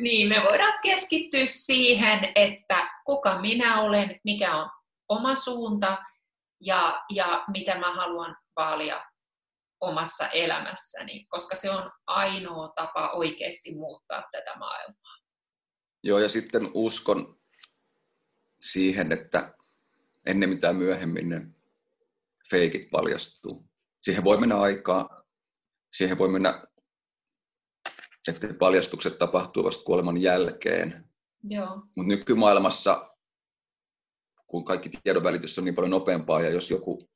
Niin, 0.00 0.28
me 0.28 0.42
voidaan 0.42 0.78
keskittyä 0.82 1.46
siihen, 1.46 2.32
että 2.34 2.90
kuka 3.04 3.40
minä 3.40 3.80
olen, 3.80 4.20
mikä 4.24 4.56
on 4.56 4.70
oma 5.08 5.34
suunta 5.34 5.98
ja, 6.60 7.04
ja 7.10 7.44
mitä 7.52 7.78
mä 7.78 7.94
haluan 7.94 8.36
vaalia 8.56 9.04
omassa 9.80 10.28
elämässäni, 10.28 11.26
koska 11.28 11.56
se 11.56 11.70
on 11.70 11.90
ainoa 12.06 12.68
tapa 12.68 13.10
oikeasti 13.10 13.74
muuttaa 13.74 14.22
tätä 14.32 14.58
maailmaa. 14.58 15.16
Joo, 16.02 16.18
ja 16.18 16.28
sitten 16.28 16.70
uskon 16.74 17.40
siihen, 18.60 19.12
että 19.12 19.54
ennen 20.26 20.48
mitä 20.48 20.72
myöhemmin 20.72 21.28
ne 21.28 21.46
feikit 22.50 22.90
paljastuu. 22.90 23.68
Siihen 24.00 24.24
voi 24.24 24.36
mennä 24.36 24.60
aikaa, 24.60 25.22
siihen 25.92 26.18
voi 26.18 26.28
mennä, 26.28 26.64
että 28.28 28.54
paljastukset 28.58 29.18
tapahtuu 29.18 29.64
vasta 29.64 29.84
kuoleman 29.84 30.22
jälkeen. 30.22 31.10
Mutta 31.96 32.08
nykymaailmassa 32.08 33.14
kun 34.48 34.64
kaikki 34.64 34.90
tiedonvälitys 35.02 35.58
on 35.58 35.64
niin 35.64 35.74
paljon 35.74 35.90
nopeampaa, 35.90 36.42
ja 36.42 36.50
jos 36.50 36.70
joku 36.70 37.10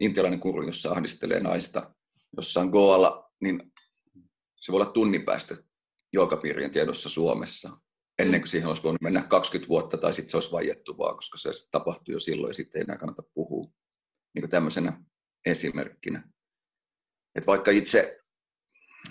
intialainen 0.00 0.40
kurri, 0.40 0.66
jossa 0.66 0.90
ahdistelee 0.90 1.40
naista 1.40 1.94
jossain 2.36 2.68
Goalla, 2.68 3.32
niin 3.40 3.72
se 4.60 4.72
voi 4.72 4.80
olla 4.80 4.92
tunnin 4.92 5.24
päästä 5.24 5.56
joogapiirien 6.12 6.70
tiedossa 6.70 7.08
Suomessa, 7.08 7.80
ennen 8.18 8.40
kuin 8.40 8.48
siihen 8.48 8.68
olisi 8.68 8.82
voinut 8.82 9.02
mennä 9.02 9.22
20 9.22 9.68
vuotta, 9.68 9.96
tai 9.96 10.12
sitten 10.12 10.30
se 10.30 10.36
olisi 10.36 10.52
vaiettu 10.52 10.98
vaan, 10.98 11.14
koska 11.14 11.38
se 11.38 11.50
tapahtui 11.70 12.12
jo 12.14 12.18
silloin, 12.18 12.50
ja 12.50 12.54
sitten 12.54 12.78
ei 12.78 12.84
enää 12.84 12.96
kannata 12.96 13.22
puhua 13.34 13.70
niin 14.34 14.42
kuin 14.42 14.50
tämmöisenä 14.50 15.02
esimerkkinä. 15.46 16.28
Et 17.34 17.46
vaikka 17.46 17.70
itse 17.70 18.20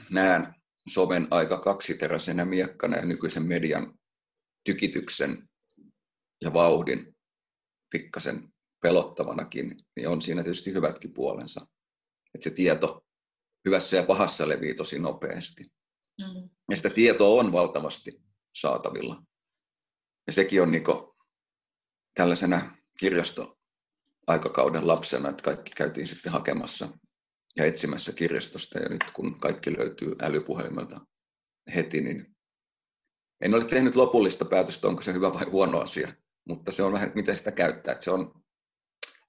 näen 0.09 0.55
somen 0.89 1.27
aika 1.31 1.59
kaksiteräisenä 1.59 2.45
miekkana 2.45 2.97
ja 2.97 3.05
nykyisen 3.05 3.43
median 3.43 3.99
tykityksen 4.65 5.49
ja 6.41 6.53
vauhdin, 6.53 7.15
pikkasen 7.89 8.53
pelottavanakin, 8.81 9.77
niin 9.95 10.07
on 10.07 10.21
siinä 10.21 10.43
tietysti 10.43 10.73
hyvätkin 10.73 11.13
puolensa. 11.13 11.67
Että 12.35 12.43
se 12.43 12.55
tieto 12.55 13.05
hyvässä 13.65 13.97
ja 13.97 14.03
pahassa 14.03 14.47
levii 14.47 14.75
tosi 14.75 14.99
nopeasti. 14.99 15.63
Mm. 16.21 16.49
Ja 16.69 16.75
sitä 16.75 16.89
tietoa 16.89 17.41
on 17.41 17.51
valtavasti 17.51 18.21
saatavilla. 18.55 19.23
Ja 20.27 20.33
sekin 20.33 20.61
on 20.61 20.71
niin 20.71 20.83
tällaisena 22.13 22.77
kirjastoaikakauden 22.99 24.87
lapsena, 24.87 25.29
että 25.29 25.43
kaikki 25.43 25.71
käytiin 25.75 26.07
sitten 26.07 26.31
hakemassa 26.31 26.89
ja 27.57 27.65
etsimässä 27.65 28.13
kirjastosta. 28.13 28.79
Ja 28.79 28.89
nyt 28.89 29.11
kun 29.13 29.39
kaikki 29.39 29.77
löytyy 29.77 30.15
älypuhelimelta 30.21 31.01
heti, 31.75 32.01
niin 32.01 32.35
en 33.41 33.55
ole 33.55 33.65
tehnyt 33.65 33.95
lopullista 33.95 34.45
päätöstä, 34.45 34.87
onko 34.87 35.01
se 35.01 35.13
hyvä 35.13 35.33
vai 35.33 35.45
huono 35.45 35.79
asia, 35.79 36.13
mutta 36.49 36.71
se 36.71 36.83
on 36.83 36.93
vähän, 36.93 37.11
miten 37.15 37.37
sitä 37.37 37.51
käyttää. 37.51 37.91
Että 37.91 38.03
se 38.03 38.11
on, 38.11 38.43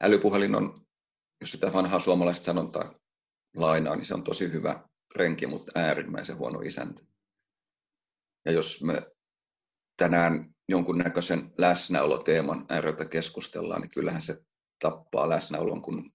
älypuhelin 0.00 0.54
on, 0.54 0.86
jos 1.40 1.52
sitä 1.52 1.72
vanhaa 1.72 2.00
suomalaista 2.00 2.44
sanontaa 2.44 2.94
lainaa, 3.56 3.96
niin 3.96 4.06
se 4.06 4.14
on 4.14 4.24
tosi 4.24 4.52
hyvä 4.52 4.88
renki, 5.16 5.46
mutta 5.46 5.72
äärimmäisen 5.74 6.38
huono 6.38 6.60
isäntä. 6.60 7.02
Ja 8.44 8.52
jos 8.52 8.82
me 8.82 9.02
tänään 9.96 10.54
jonkunnäköisen 10.68 11.52
läsnäoloteeman 11.58 12.66
ääreltä 12.68 13.04
keskustellaan, 13.04 13.80
niin 13.80 13.90
kyllähän 13.90 14.22
se 14.22 14.36
tappaa 14.82 15.28
läsnäolon, 15.28 15.82
kun 15.82 16.10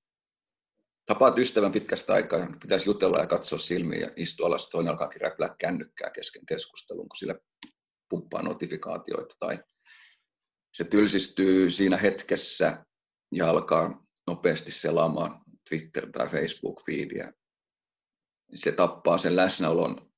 tapaat 1.06 1.38
ystävän 1.38 1.72
pitkästä 1.72 2.14
aikaa, 2.14 2.48
pitäisi 2.62 2.90
jutella 2.90 3.20
ja 3.20 3.28
katsoa 3.28 3.60
silmiin 3.60 4.02
ja 4.02 4.12
istua 4.16 4.48
alas, 4.48 4.70
toinen 4.70 4.92
alkaakin 4.92 5.22
räplää 5.22 5.56
kännykkää 5.60 6.10
kesken 6.10 6.46
keskustelun, 6.46 7.10
kun 7.10 7.18
sillä 7.18 7.36
pumppaa 8.10 8.42
notifikaatioita 8.42 9.36
tai 9.40 9.60
se 10.76 10.84
tylsistyy 10.84 11.70
siinä 11.70 11.98
hetkessä 11.98 12.86
ja 13.32 13.50
alkaa 13.50 14.06
nopeasti 14.28 14.72
selaamaan 14.72 15.42
Twitter- 15.70 16.12
tai 16.12 16.28
Facebook-feedia. 16.28 17.34
Se 18.56 18.72
tappaa 18.72 19.18
sen 19.18 19.36
läsnäolon 19.36 20.12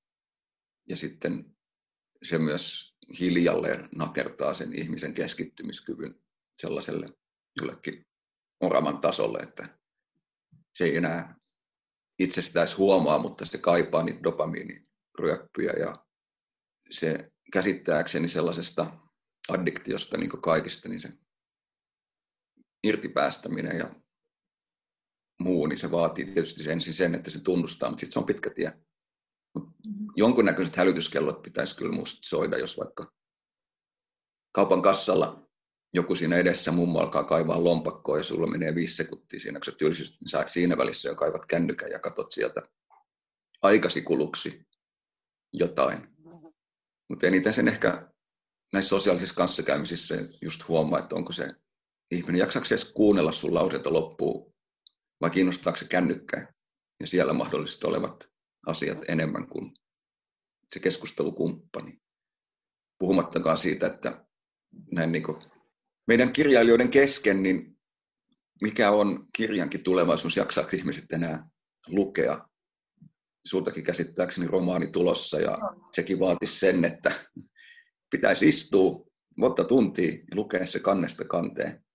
ja 0.90 0.98
sitten 0.98 1.58
se 2.24 2.38
myös 2.38 2.96
hiljalleen 3.20 3.90
nakertaa 3.96 4.54
sen 4.54 4.74
ihmisen 4.74 5.14
keskittymiskyvyn 5.14 6.16
sellaiselle 6.54 7.10
jollekin 7.62 8.08
oraman 8.60 9.02
tasolle, 9.02 9.40
että 9.40 9.80
se 10.74 10.86
ei 10.86 10.98
enää 10.98 11.36
itse 12.20 12.42
sitä 12.42 12.60
edes 12.60 12.78
huomaa, 12.78 13.20
mutta 13.20 13.46
se 13.46 13.58
kaipaa 13.58 14.04
niitä 14.04 14.24
dopamiiniryöppyjä 14.24 15.74
ja 15.80 16.06
se 16.92 17.32
käsittääkseni 17.54 18.30
sellaisesta 18.30 19.07
addiktiosta 19.50 20.18
niin 20.18 20.42
kaikista, 20.42 20.90
niin 20.90 21.02
se 21.02 21.10
irtipäästäminen 22.84 23.78
ja 23.78 23.96
muu, 25.40 25.66
niin 25.66 25.78
se 25.78 25.92
vaatii 25.92 26.26
tietysti 26.26 26.72
ensin 26.72 26.94
sen, 26.94 27.16
että 27.16 27.30
se 27.30 27.42
tunnustaa, 27.44 27.90
mutta 27.90 28.00
sitten 28.00 28.14
se 28.14 28.20
on 28.20 28.26
pitkä 28.26 28.50
tie. 28.50 28.70
Mm-hmm. 28.70 30.08
Jonkunnäköiset 30.16 30.76
hälytyskellot 30.76 31.42
pitäisi 31.42 31.78
kyllä 31.78 31.92
musta 31.92 32.20
soida, 32.24 32.58
jos 32.58 32.78
vaikka 32.78 33.14
kaupan 34.52 34.82
kassalla 34.82 35.48
joku 35.94 36.16
siinä 36.16 36.38
edessä 36.38 36.72
mummo 36.72 37.00
alkaa 37.00 37.24
kaivaa 37.24 37.64
lompakkoa 37.64 38.18
ja 38.18 38.24
sulla 38.24 38.48
menee 38.48 38.76
viisi 38.76 38.96
sekuntia 38.96 39.40
siinä, 39.40 39.60
kun 39.60 39.66
sä 39.66 39.72
tylsistyt, 39.72 40.22
niin 40.22 40.30
sä 40.30 40.46
siinä 40.48 40.78
välissä 40.78 41.10
jo 41.10 41.16
kaivat 41.16 41.46
kännykän 41.46 41.92
ja 41.92 42.00
katot 42.00 42.32
sieltä 42.32 42.62
aikasikuluksi 43.62 44.68
jotain. 45.54 46.08
Mutta 47.10 47.28
eniten 47.28 47.54
sen 47.54 47.68
ehkä 47.68 48.12
näissä 48.74 48.90
sosiaalisissa 48.90 49.36
kanssakäymisissä 49.36 50.16
just 50.42 50.68
huomaa, 50.68 51.00
että 51.00 51.16
onko 51.16 51.34
se 51.34 51.48
ihminen, 52.12 52.40
jaksaako 52.40 52.68
edes 52.72 52.94
kuunnella 52.94 53.32
sun 53.32 53.54
lauseita 53.54 53.94
loppuun 53.94 54.54
vai 55.22 55.30
kiinnostaako 55.30 55.80
se 55.80 55.88
kännykkä 55.88 56.54
ja 57.00 57.08
siellä 57.08 57.34
mahdollisesti 57.34 57.88
olevat 57.88 58.30
asiat 58.68 58.98
enemmän 59.08 59.48
kuin 59.48 59.72
se 60.74 60.80
keskustelukumppani. 60.80 61.98
Puhumattakaan 63.00 63.58
siitä, 63.58 63.88
että 63.88 64.26
näin 64.92 65.12
niin 65.12 65.24
kuin 65.24 65.38
meidän 66.08 66.34
kirjailijoiden 66.34 66.90
kesken, 66.90 67.44
niin 67.44 67.78
mikä 68.62 68.92
on 68.92 69.26
kirjankin 69.36 69.84
tulevaisuus, 69.84 70.38
jaksaako 70.38 70.70
ihmiset 70.74 71.12
enää 71.12 71.50
lukea? 71.88 72.48
Sultakin 73.46 73.84
käsittääkseni 73.84 74.48
romaani 74.48 74.88
tulossa 74.92 75.40
ja 75.40 75.58
sekin 75.94 76.20
vaatisi 76.20 76.60
sen, 76.60 76.86
että 76.86 77.12
pitäisi 78.10 78.48
istua 78.48 79.08
monta 79.38 79.64
tuntia 79.64 80.12
ja 80.12 80.36
lukea 80.36 80.66
se 80.66 80.80
kannesta 80.80 81.26
kanteen. 81.26 81.86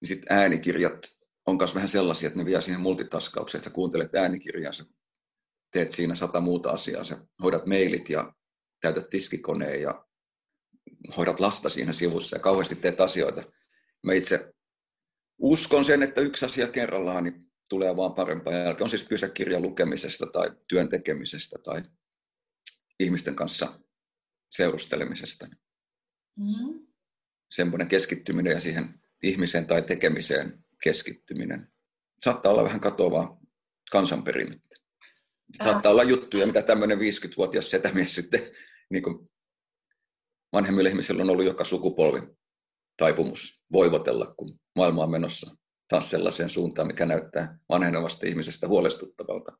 Niin 0.00 0.08
sitten 0.08 0.36
äänikirjat 0.38 0.98
on 1.46 1.56
myös 1.56 1.74
vähän 1.74 1.88
sellaisia, 1.88 2.26
että 2.26 2.38
ne 2.38 2.44
vie 2.44 2.62
siihen 2.62 2.80
multitaskaukseen, 2.80 3.58
että 3.58 3.70
sä 3.70 3.74
kuuntelet 3.74 4.14
äänikirjaa, 4.14 4.72
sä 4.72 4.84
teet 5.72 5.92
siinä 5.92 6.14
sata 6.14 6.40
muuta 6.40 6.70
asiaa, 6.70 7.04
sä 7.04 7.26
hoidat 7.42 7.66
mailit 7.66 8.10
ja 8.10 8.32
täytät 8.80 9.10
tiskikoneen 9.10 9.82
ja 9.82 10.04
hoidat 11.16 11.40
lasta 11.40 11.68
siinä 11.68 11.92
sivussa 11.92 12.36
ja 12.36 12.40
kauheasti 12.40 12.74
teet 12.74 13.00
asioita. 13.00 13.42
Mä 14.06 14.12
itse 14.12 14.52
uskon 15.38 15.84
sen, 15.84 16.02
että 16.02 16.20
yksi 16.20 16.44
asia 16.46 16.68
kerrallaan 16.68 17.24
niin 17.24 17.48
tulee 17.68 17.96
vaan 17.96 18.14
parempaa 18.14 18.52
jälkeen. 18.52 18.84
On 18.84 18.90
siis 18.90 19.04
kyse 19.04 19.30
kirjan 19.30 19.62
lukemisesta 19.62 20.26
tai 20.26 20.50
työn 20.68 20.88
tekemisestä 20.88 21.58
tai 21.64 21.82
ihmisten 23.00 23.34
kanssa 23.34 23.80
seurustelemisesta. 24.50 25.46
Mm. 26.36 26.86
Semmoinen 27.50 27.88
keskittyminen 27.88 28.52
ja 28.52 28.60
siihen 28.60 29.00
ihmiseen 29.22 29.66
tai 29.66 29.82
tekemiseen 29.82 30.64
keskittyminen 30.82 31.68
saattaa 32.18 32.52
olla 32.52 32.64
vähän 32.64 32.80
katoavaa 32.80 33.40
kansanperinnettä. 33.90 34.76
Saattaa 35.62 35.92
olla 35.92 36.02
juttuja, 36.02 36.46
mitä 36.46 36.62
tämmöinen 36.62 36.98
50-vuotias 36.98 37.70
setämies 37.70 38.14
sitten 38.14 38.40
niin 38.90 39.02
kuin 39.02 39.30
vanhemmilla 40.52 40.88
ihmisillä 40.88 41.22
on 41.22 41.30
ollut 41.30 41.44
joka 41.44 41.64
sukupolvi 41.64 42.20
taipumus 42.96 43.64
voivotella, 43.72 44.34
kun 44.36 44.58
maailma 44.76 45.02
on 45.02 45.10
menossa 45.10 45.56
taas 45.88 46.10
sellaiseen 46.10 46.48
suuntaan, 46.48 46.86
mikä 46.86 47.06
näyttää 47.06 47.58
vanhenevasta 47.68 48.26
ihmisestä 48.26 48.68
huolestuttavalta. 48.68 49.52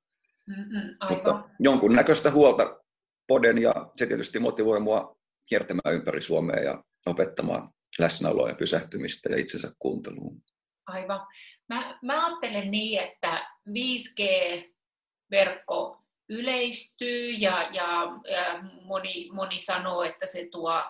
Mm-mm, 0.46 0.96
Mutta 1.10 1.50
jonkunnäköistä 1.60 2.30
huolta 2.30 2.80
poden 3.28 3.62
ja 3.62 3.74
se 3.96 4.06
tietysti 4.06 4.38
motivoi 4.38 4.80
mua 4.80 5.18
kiertämään 5.48 5.94
ympäri 5.94 6.20
Suomea 6.20 6.60
ja 6.60 6.84
opettamaan 7.06 7.68
läsnäoloa 7.98 8.48
ja 8.48 8.54
pysähtymistä 8.54 9.28
ja 9.28 9.36
itsensä 9.36 9.72
kuunteluun. 9.78 10.42
Aivan. 10.86 11.26
Mä, 11.68 11.98
mä 12.02 12.26
ajattelen 12.26 12.70
niin, 12.70 13.00
että 13.00 13.46
5G-verkko 13.68 16.02
yleistyy 16.28 17.30
ja, 17.30 17.68
ja, 17.72 18.02
ja 18.30 18.62
moni, 18.82 19.28
moni 19.32 19.58
sanoo, 19.58 20.02
että 20.02 20.26
se 20.26 20.48
tuo 20.50 20.82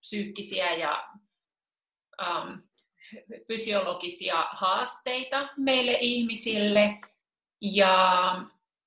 psyykkisiä 0.00 0.74
ja 0.74 1.08
ähm, 2.22 2.58
fysiologisia 3.48 4.46
haasteita 4.52 5.48
meille 5.56 5.98
ihmisille. 6.00 6.98
Ja, 7.60 8.34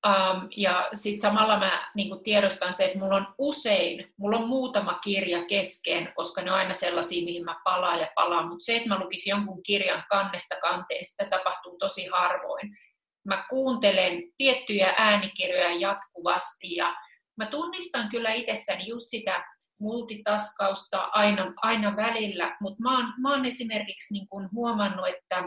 ähm, 0.06 0.46
ja 0.56 0.88
sitten 0.94 1.20
samalla 1.20 1.58
mä 1.58 1.90
niin 1.94 2.22
tiedostan 2.24 2.72
se, 2.72 2.84
että 2.84 2.98
mulla 2.98 3.16
on 3.16 3.34
usein, 3.38 4.12
mulla 4.16 4.36
on 4.36 4.48
muutama 4.48 4.94
kirja 4.94 5.44
kesken, 5.44 6.12
koska 6.16 6.42
ne 6.42 6.52
on 6.52 6.58
aina 6.58 6.72
sellaisia, 6.72 7.24
mihin 7.24 7.44
mä 7.44 7.60
palaan 7.64 8.00
ja 8.00 8.08
palaan. 8.14 8.48
Mutta 8.48 8.64
se, 8.64 8.76
että 8.76 8.88
mä 8.88 8.98
lukisin 8.98 9.30
jonkun 9.30 9.62
kirjan 9.62 10.04
kannesta 10.08 10.56
kanteen, 10.60 11.04
sitä 11.04 11.24
tapahtuu 11.24 11.78
tosi 11.78 12.06
harvoin 12.06 12.76
mä 13.28 13.46
kuuntelen 13.50 14.22
tiettyjä 14.36 14.94
äänikirjoja 14.98 15.74
jatkuvasti 15.74 16.76
ja 16.76 16.96
mä 17.36 17.46
tunnistan 17.46 18.08
kyllä 18.08 18.32
itsessäni 18.32 18.88
just 18.88 19.06
sitä 19.08 19.44
multitaskausta 19.80 21.08
aina, 21.12 21.52
aina 21.56 21.96
välillä, 21.96 22.56
mutta 22.60 22.82
mä 22.82 23.12
mä 23.22 23.30
oon 23.30 23.46
esimerkiksi 23.46 24.14
niin 24.14 24.28
huomannut, 24.54 25.08
että 25.08 25.44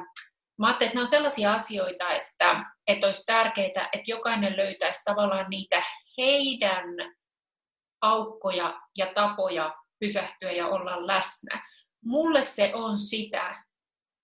mä 0.59 0.71
että 0.71 0.85
nämä 0.85 0.99
on 0.99 1.07
sellaisia 1.07 1.53
asioita, 1.53 2.11
että, 2.11 2.63
että 2.87 3.07
olisi 3.07 3.25
tärkeää, 3.25 3.89
että 3.93 4.11
jokainen 4.11 4.57
löytäisi 4.57 5.01
tavallaan 5.05 5.49
niitä 5.49 5.83
heidän 6.17 6.85
aukkoja 8.01 8.81
ja 8.97 9.13
tapoja 9.15 9.75
pysähtyä 9.99 10.51
ja 10.51 10.67
olla 10.67 11.07
läsnä. 11.07 11.67
Mulle 12.05 12.43
se 12.43 12.71
on 12.75 12.99
sitä, 12.99 13.63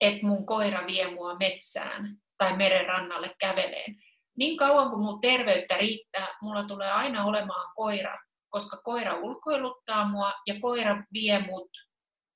että 0.00 0.26
mun 0.26 0.46
koira 0.46 0.86
vie 0.86 1.14
mua 1.14 1.34
metsään 1.34 2.16
tai 2.38 2.56
meren 2.56 2.86
rannalle 2.86 3.34
käveleen. 3.38 3.96
Niin 4.36 4.56
kauan 4.56 4.90
kuin 4.90 5.02
mun 5.02 5.20
terveyttä 5.20 5.76
riittää, 5.76 6.28
mulla 6.42 6.64
tulee 6.64 6.92
aina 6.92 7.24
olemaan 7.24 7.72
koira, 7.74 8.18
koska 8.48 8.76
koira 8.76 9.16
ulkoiluttaa 9.16 10.08
mua 10.08 10.32
ja 10.46 10.54
koira 10.60 11.02
vie 11.12 11.38
mut 11.38 11.70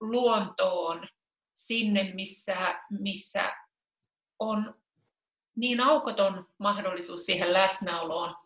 luontoon 0.01 1.09
sinne, 1.55 2.13
missä, 2.15 2.81
missä 3.01 3.53
on 4.49 4.75
niin 5.57 5.81
aukoton 5.81 6.49
mahdollisuus 6.59 7.27
siihen 7.27 7.53
läsnäoloon. 7.53 8.37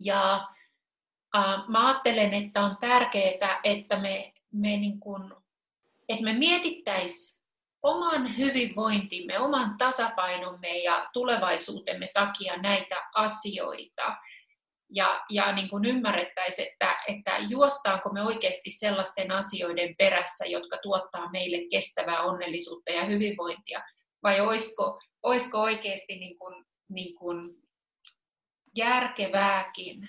Ja 0.00 0.48
äh, 1.36 1.68
mä 1.68 1.88
ajattelen, 1.88 2.34
että 2.34 2.60
on 2.60 2.76
tärkeää, 2.76 3.60
että 3.64 4.00
me, 4.00 4.32
me, 4.52 4.76
niin 4.76 5.00
kun, 5.00 5.42
että 6.08 6.24
me 6.24 6.32
mietittäisiin 6.32 7.42
oman 7.82 8.36
hyvinvointimme, 8.38 9.38
oman 9.38 9.78
tasapainomme 9.78 10.78
ja 10.78 11.08
tulevaisuutemme 11.12 12.10
takia 12.14 12.56
näitä 12.56 12.96
asioita. 13.14 14.16
ja, 14.90 15.24
ja 15.30 15.52
niin 15.52 15.68
kuin 15.68 15.84
ymmärrettäisiin, 15.84 16.68
että, 16.72 16.96
että 17.08 17.38
juostaanko 17.38 18.08
me 18.12 18.22
oikeasti 18.22 18.70
sellaisten 18.70 19.32
asioiden 19.32 19.94
perässä, 19.98 20.46
jotka 20.46 20.78
tuottaa 20.82 21.30
meille 21.30 21.68
kestävää 21.70 22.22
onnellisuutta 22.22 22.92
ja 22.92 23.04
hyvinvointia, 23.04 23.82
vai 24.26 24.40
olisiko, 24.40 25.00
olisiko 25.22 25.60
oikeasti 25.60 26.16
niin 26.16 26.38
kuin, 26.38 26.64
niin 26.88 27.14
kuin 27.14 27.62
järkevääkin 28.76 30.08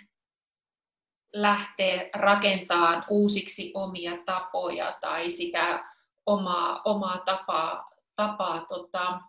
lähteä 1.34 2.10
rakentamaan 2.16 3.06
uusiksi 3.10 3.72
omia 3.74 4.18
tapoja 4.26 4.98
tai 5.02 5.32
sitä 5.32 5.84
omaa, 6.26 6.82
omaa 6.86 7.18
tapaa, 7.26 7.90
tapaa 8.16 8.66
tota, 8.66 9.22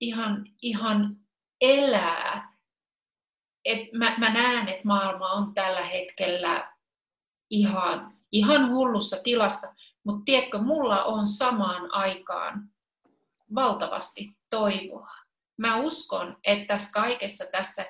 ihan, 0.00 0.44
ihan 0.62 1.16
elää. 1.60 2.54
Et 3.64 3.92
mä, 3.92 4.18
mä 4.18 4.32
näen, 4.32 4.68
että 4.68 4.88
maailma 4.88 5.32
on 5.32 5.54
tällä 5.54 5.84
hetkellä 5.84 6.72
ihan, 7.50 8.18
ihan 8.32 8.70
hullussa 8.70 9.16
tilassa, 9.24 9.74
mutta 10.04 10.24
tiedätkö, 10.24 10.58
mulla 10.58 11.04
on 11.04 11.26
samaan 11.26 11.94
aikaan 11.94 12.70
valtavasti 13.54 14.28
toivoa. 14.50 15.10
Mä 15.56 15.76
uskon, 15.76 16.36
että 16.44 16.74
tässä 16.74 16.92
kaikessa 16.92 17.44
tässä 17.52 17.86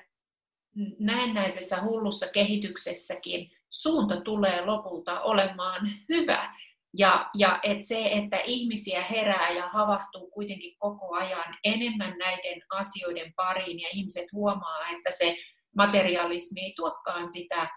näennäisessä 0.99 1.83
hullussa 1.83 2.27
kehityksessäkin 2.33 3.51
suunta 3.71 4.21
tulee 4.21 4.65
lopulta 4.65 5.21
olemaan 5.21 5.91
hyvä. 6.09 6.55
Ja, 6.99 7.31
ja 7.35 7.61
et 7.63 7.85
se, 7.85 8.09
että 8.13 8.41
ihmisiä 8.45 9.05
herää 9.05 9.51
ja 9.51 9.69
havahtuu 9.69 10.31
kuitenkin 10.31 10.77
koko 10.79 11.15
ajan 11.15 11.55
enemmän 11.65 12.19
näiden 12.19 12.63
asioiden 12.71 13.33
pariin 13.37 13.81
ja 13.81 13.89
ihmiset 13.93 14.33
huomaa, 14.33 14.89
että 14.89 15.11
se 15.11 15.37
materialismi 15.77 16.61
ei 16.61 16.73
tuokkaan 16.77 17.31
sitä, 17.31 17.69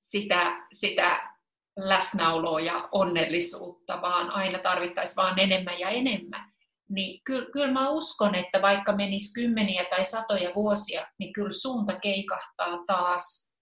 sitä, 0.00 0.66
sitä 0.72 1.35
läsnäoloa 1.76 2.60
ja 2.60 2.88
onnellisuutta, 2.92 4.02
vaan 4.02 4.30
aina 4.30 4.58
tarvittaisiin 4.58 5.16
vaan 5.16 5.38
enemmän 5.38 5.78
ja 5.78 5.88
enemmän. 5.88 6.52
Niin 6.88 7.20
kyllä, 7.24 7.50
kyllä 7.52 7.72
mä 7.72 7.88
uskon, 7.88 8.34
että 8.34 8.62
vaikka 8.62 8.96
menisi 8.96 9.34
kymmeniä 9.34 9.84
tai 9.90 10.04
satoja 10.04 10.54
vuosia, 10.54 11.06
niin 11.18 11.32
kyllä 11.32 11.52
suunta 11.52 11.98
keikahtaa 12.00 12.84
taas 12.86 13.52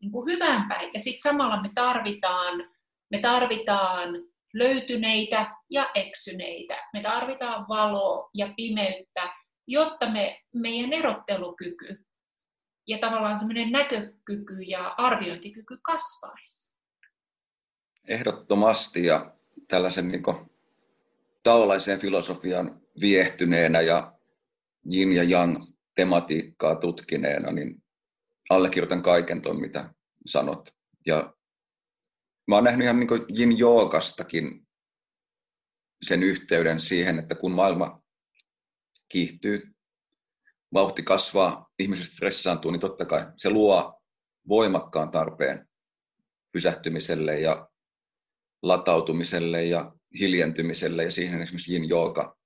niin 0.00 0.12
kuin 0.12 0.32
hyvään 0.32 0.68
päin. 0.68 0.90
Ja 0.94 1.00
sitten 1.00 1.32
samalla 1.32 1.62
me 1.62 1.70
tarvitaan 1.74 2.68
me 3.10 3.18
tarvitaan 3.18 4.08
löytyneitä 4.54 5.56
ja 5.70 5.90
eksyneitä. 5.94 6.76
Me 6.92 7.02
tarvitaan 7.02 7.68
valoa 7.68 8.30
ja 8.34 8.52
pimeyttä, 8.56 9.32
jotta 9.66 10.10
me, 10.10 10.40
meidän 10.54 10.92
erottelukyky 10.92 12.04
ja 12.86 12.98
tavallaan 12.98 13.38
semmoinen 13.38 13.72
näkökyky 13.72 14.62
ja 14.66 14.94
arviointikyky 14.98 15.78
kasvaisi. 15.82 16.77
Ehdottomasti 18.08 19.04
ja 19.04 19.36
tällaisen 19.68 20.08
niin 20.08 20.22
taolaiseen 21.42 22.00
filosofian 22.00 22.80
viehtyneenä 23.00 23.80
ja 23.80 24.12
yin 24.94 25.12
ja 25.12 25.24
yang 25.24 25.66
tematiikkaa 25.94 26.76
tutkineena, 26.76 27.52
niin 27.52 27.82
allekirjoitan 28.50 29.02
kaiken 29.02 29.42
tuon, 29.42 29.60
mitä 29.60 29.94
sanot. 30.26 30.68
Ja 31.06 31.34
mä 32.48 32.54
oon 32.54 32.64
nähnyt 32.64 32.84
ihan 32.84 33.00
niin 33.00 33.08
Jin 33.28 33.58
Joogastakin 33.58 34.66
sen 36.02 36.22
yhteyden 36.22 36.80
siihen, 36.80 37.18
että 37.18 37.34
kun 37.34 37.52
maailma 37.52 38.02
kiihtyy, 39.08 39.62
vauhti 40.74 41.02
kasvaa, 41.02 41.70
ihmiset 41.78 42.12
stressaantuu, 42.12 42.70
niin 42.70 42.80
totta 42.80 43.04
kai 43.04 43.26
se 43.36 43.50
luo 43.50 44.02
voimakkaan 44.48 45.10
tarpeen 45.10 45.68
pysähtymiselle 46.52 47.40
ja 47.40 47.68
latautumiselle 48.62 49.64
ja 49.64 49.92
hiljentymiselle 50.18 51.04
ja 51.04 51.10
siihen 51.10 51.42
esimerkiksi 51.42 51.74
Jin 51.74 51.88
Jooga 51.88 52.36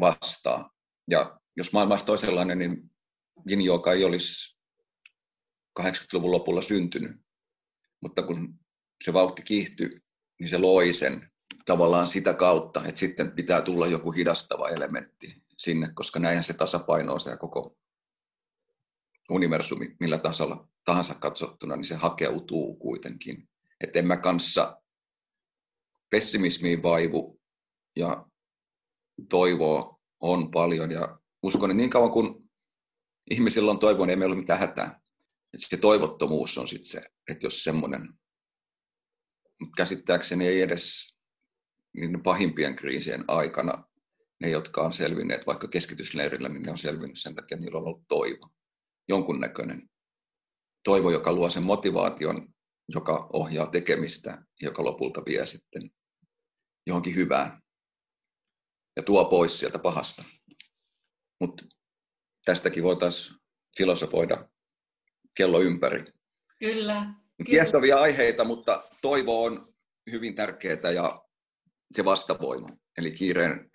vastaa. 0.00 0.70
Ja 1.10 1.40
jos 1.56 1.72
maailma 1.72 1.92
olisi 1.92 2.06
toisenlainen, 2.06 2.58
niin 2.58 2.90
Jin 3.46 3.62
Jooga 3.62 3.92
ei 3.92 4.04
olisi 4.04 4.58
80-luvun 5.80 6.30
lopulla 6.30 6.62
syntynyt. 6.62 7.12
Mutta 8.00 8.22
kun 8.22 8.58
se 9.04 9.12
vauhti 9.12 9.42
kiihtyi, 9.42 9.90
niin 10.40 10.48
se 10.48 10.58
loi 10.58 10.92
sen 10.92 11.30
tavallaan 11.64 12.06
sitä 12.06 12.34
kautta, 12.34 12.84
että 12.86 12.98
sitten 12.98 13.32
pitää 13.32 13.62
tulla 13.62 13.86
joku 13.86 14.12
hidastava 14.12 14.68
elementti 14.68 15.42
sinne, 15.58 15.90
koska 15.94 16.20
näinhän 16.20 16.44
se 16.44 16.54
tasapainoa 16.54 17.18
se 17.18 17.36
koko 17.36 17.76
universumi, 19.30 19.96
millä 20.00 20.18
tasolla 20.18 20.68
tahansa 20.84 21.14
katsottuna, 21.14 21.76
niin 21.76 21.84
se 21.84 21.94
hakeutuu 21.94 22.74
kuitenkin. 22.74 23.48
Että 23.80 23.98
en 23.98 24.06
mä 24.06 24.16
kanssa 24.16 24.81
pessimismiin 26.12 26.82
vaivu 26.82 27.40
ja 27.96 28.26
toivoa 29.28 29.98
on 30.20 30.50
paljon 30.50 30.90
ja 30.90 31.18
uskon, 31.42 31.70
että 31.70 31.76
niin 31.76 31.90
kauan 31.90 32.10
kun 32.10 32.50
ihmisillä 33.30 33.70
on 33.70 33.78
toivoa, 33.78 34.06
niin 34.06 34.10
ei 34.10 34.16
meillä 34.16 34.32
ole 34.32 34.40
mitään 34.40 34.60
hätää. 34.60 35.00
Että 35.54 35.66
se 35.68 35.76
toivottomuus 35.76 36.58
on 36.58 36.68
sitten 36.68 36.86
se, 36.86 37.02
että 37.30 37.46
jos 37.46 37.64
semmoinen 37.64 38.08
mutta 39.62 39.76
käsittääkseni 39.76 40.46
ei 40.48 40.60
edes 40.60 41.16
niin 41.96 42.22
pahimpien 42.22 42.76
kriisien 42.76 43.24
aikana 43.28 43.84
ne, 44.40 44.50
jotka 44.50 44.82
on 44.82 44.92
selvinneet 44.92 45.46
vaikka 45.46 45.68
keskitysleirillä, 45.68 46.48
niin 46.48 46.62
ne 46.62 46.70
on 46.70 46.78
selvinnyt 46.78 47.18
sen 47.18 47.34
takia, 47.34 47.54
että 47.54 47.64
niillä 47.64 47.78
on 47.78 47.86
ollut 47.86 48.04
toivo, 48.08 48.50
jonkunnäköinen 49.08 49.90
toivo, 50.84 51.10
joka 51.10 51.32
luo 51.32 51.50
sen 51.50 51.62
motivaation, 51.62 52.48
joka 52.88 53.28
ohjaa 53.32 53.66
tekemistä, 53.66 54.44
joka 54.60 54.84
lopulta 54.84 55.22
vie 55.26 55.46
sitten 55.46 55.90
johonkin 56.86 57.14
hyvään 57.14 57.62
ja 58.96 59.02
tuo 59.02 59.24
pois 59.24 59.58
sieltä 59.58 59.78
pahasta. 59.78 60.24
Mutta 61.40 61.64
tästäkin 62.44 62.82
voitaisiin 62.82 63.38
filosofoida 63.76 64.48
kello 65.36 65.60
ympäri. 65.60 66.04
Kyllä. 66.58 67.14
Kiehtovia 67.46 67.96
aiheita, 67.96 68.44
mutta 68.44 68.84
toivo 69.02 69.44
on 69.44 69.74
hyvin 70.10 70.34
tärkeää 70.34 70.90
ja 70.94 71.22
se 71.94 72.04
vastavoima. 72.04 72.68
Eli 72.98 73.12
kiireen, 73.12 73.70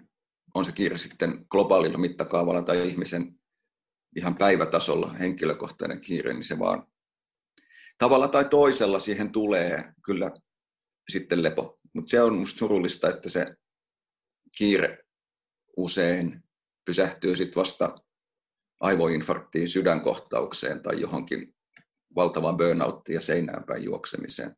on 0.54 0.66
se 0.66 0.72
kiire 0.72 0.98
sitten 0.98 1.46
globaalilla 1.50 1.98
mittakaavalla 1.98 2.62
tai 2.62 2.88
ihmisen 2.88 3.40
ihan 4.16 4.38
päivätasolla 4.38 5.14
henkilökohtainen 5.14 6.02
kiire, 6.02 6.34
niin 6.34 6.44
se 6.44 6.60
vaan 6.60 6.88
tavalla 7.98 8.28
tai 8.28 8.46
toisella 8.46 9.00
siihen 9.00 9.32
tulee 9.32 9.94
kyllä 10.06 10.32
sitten 11.10 11.44
lepo. 11.44 11.77
Mutta 11.98 12.10
se 12.10 12.22
on 12.22 12.36
musta 12.36 12.60
surullista, 12.60 13.10
että 13.10 13.30
se 13.30 13.46
kiire 14.58 14.98
usein 15.78 16.44
pysähtyy 16.86 17.36
sitten 17.36 17.60
vasta 17.60 17.96
aivoinfarktiin, 18.80 19.70
sydänkohtaukseen 19.70 20.84
tai 20.84 21.02
johonkin 21.02 21.56
valtavaan 22.16 22.58
burnouttiin 22.58 23.14
ja 23.14 23.22
seinään 23.22 23.64
päin 23.64 23.84
juoksemiseen. 23.84 24.56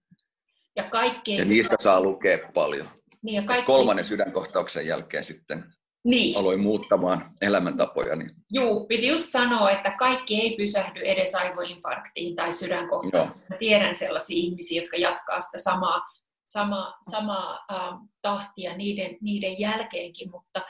Ja, 0.76 0.84
kaikki 0.84 1.36
ja 1.36 1.46
niistä 1.46 1.76
saa 1.80 2.02
lukea 2.02 2.38
paljon. 2.54 2.88
Niin 3.22 3.36
ja 3.36 3.44
kaikki... 3.44 3.66
Kolmannen 3.66 4.06
sydänkohtauksen 4.06 4.88
jälkeen 4.88 5.24
sitten 5.24 5.64
niin. 6.04 6.38
aloin 6.38 6.60
muuttamaan 6.60 7.32
elämäntapoja. 7.42 8.16
Niin... 8.16 8.32
Juu, 8.54 8.86
piti 8.86 9.08
just 9.08 9.30
sanoa, 9.30 9.72
että 9.72 9.96
kaikki 10.00 10.42
ei 10.42 10.58
pysähdy 10.58 11.00
edes 11.00 11.36
aivoinfarktiin 11.36 12.36
tai 12.36 12.54
sydänkohtaukseen. 12.54 13.48
Mä 13.50 13.58
tiedän 13.58 13.96
sellaisia 13.96 14.38
ihmisiä, 14.38 14.82
jotka 14.82 14.98
jatkaa 14.98 15.42
sitä 15.42 15.58
samaa, 15.58 16.02
samaa, 16.50 16.98
samaa 17.12 17.66
äh, 17.72 18.00
tahtia 18.22 18.78
niiden, 18.78 19.18
niiden 19.22 19.60
jälkeenkin, 19.60 20.32
mutta 20.32 20.62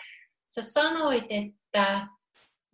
sä 0.47 0.61
sanoit, 0.61 1.25
että 1.29 2.07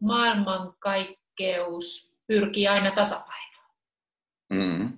maailmankaikkeus 0.01 2.15
pyrkii 2.27 2.67
aina 2.67 2.91
tasapainoon. 2.91 3.71
Mm. 4.49 4.97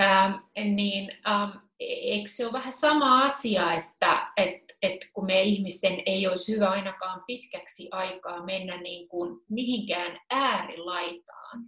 Ähm, 0.00 0.32
niin 0.74 1.12
ähm, 1.28 1.50
eikö 1.80 2.30
se 2.30 2.44
ole 2.44 2.52
vähän 2.52 2.72
sama 2.72 3.24
asia, 3.24 3.72
että 3.72 4.32
et, 4.36 4.62
et 4.82 5.00
kun 5.12 5.26
me 5.26 5.42
ihmisten 5.42 6.02
ei 6.06 6.26
olisi 6.26 6.54
hyvä 6.54 6.70
ainakaan 6.70 7.24
pitkäksi 7.26 7.88
aikaa 7.90 8.44
mennä 8.44 8.76
niin 8.76 9.08
kuin 9.08 9.40
mihinkään 9.48 10.20
äärilaitaan, 10.30 11.64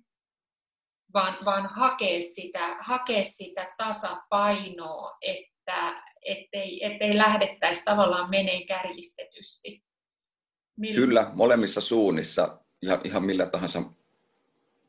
vaan, 1.16 1.36
vaan 1.44 1.66
hakea, 1.66 2.20
sitä, 2.20 2.76
hakea 2.80 3.24
sitä 3.24 3.74
tasapainoa, 3.78 5.16
että 5.22 6.02
ettei, 6.22 6.84
ettei 6.84 7.18
lähdettäisi 7.18 7.84
tavallaan 7.84 8.30
meneen 8.30 8.66
kärjistetysti. 8.66 9.84
Millä? 10.76 10.94
Kyllä, 10.94 11.30
molemmissa 11.34 11.80
suunnissa, 11.80 12.58
ihan, 12.82 13.00
ihan 13.04 13.24
millä 13.24 13.46
tahansa 13.46 13.82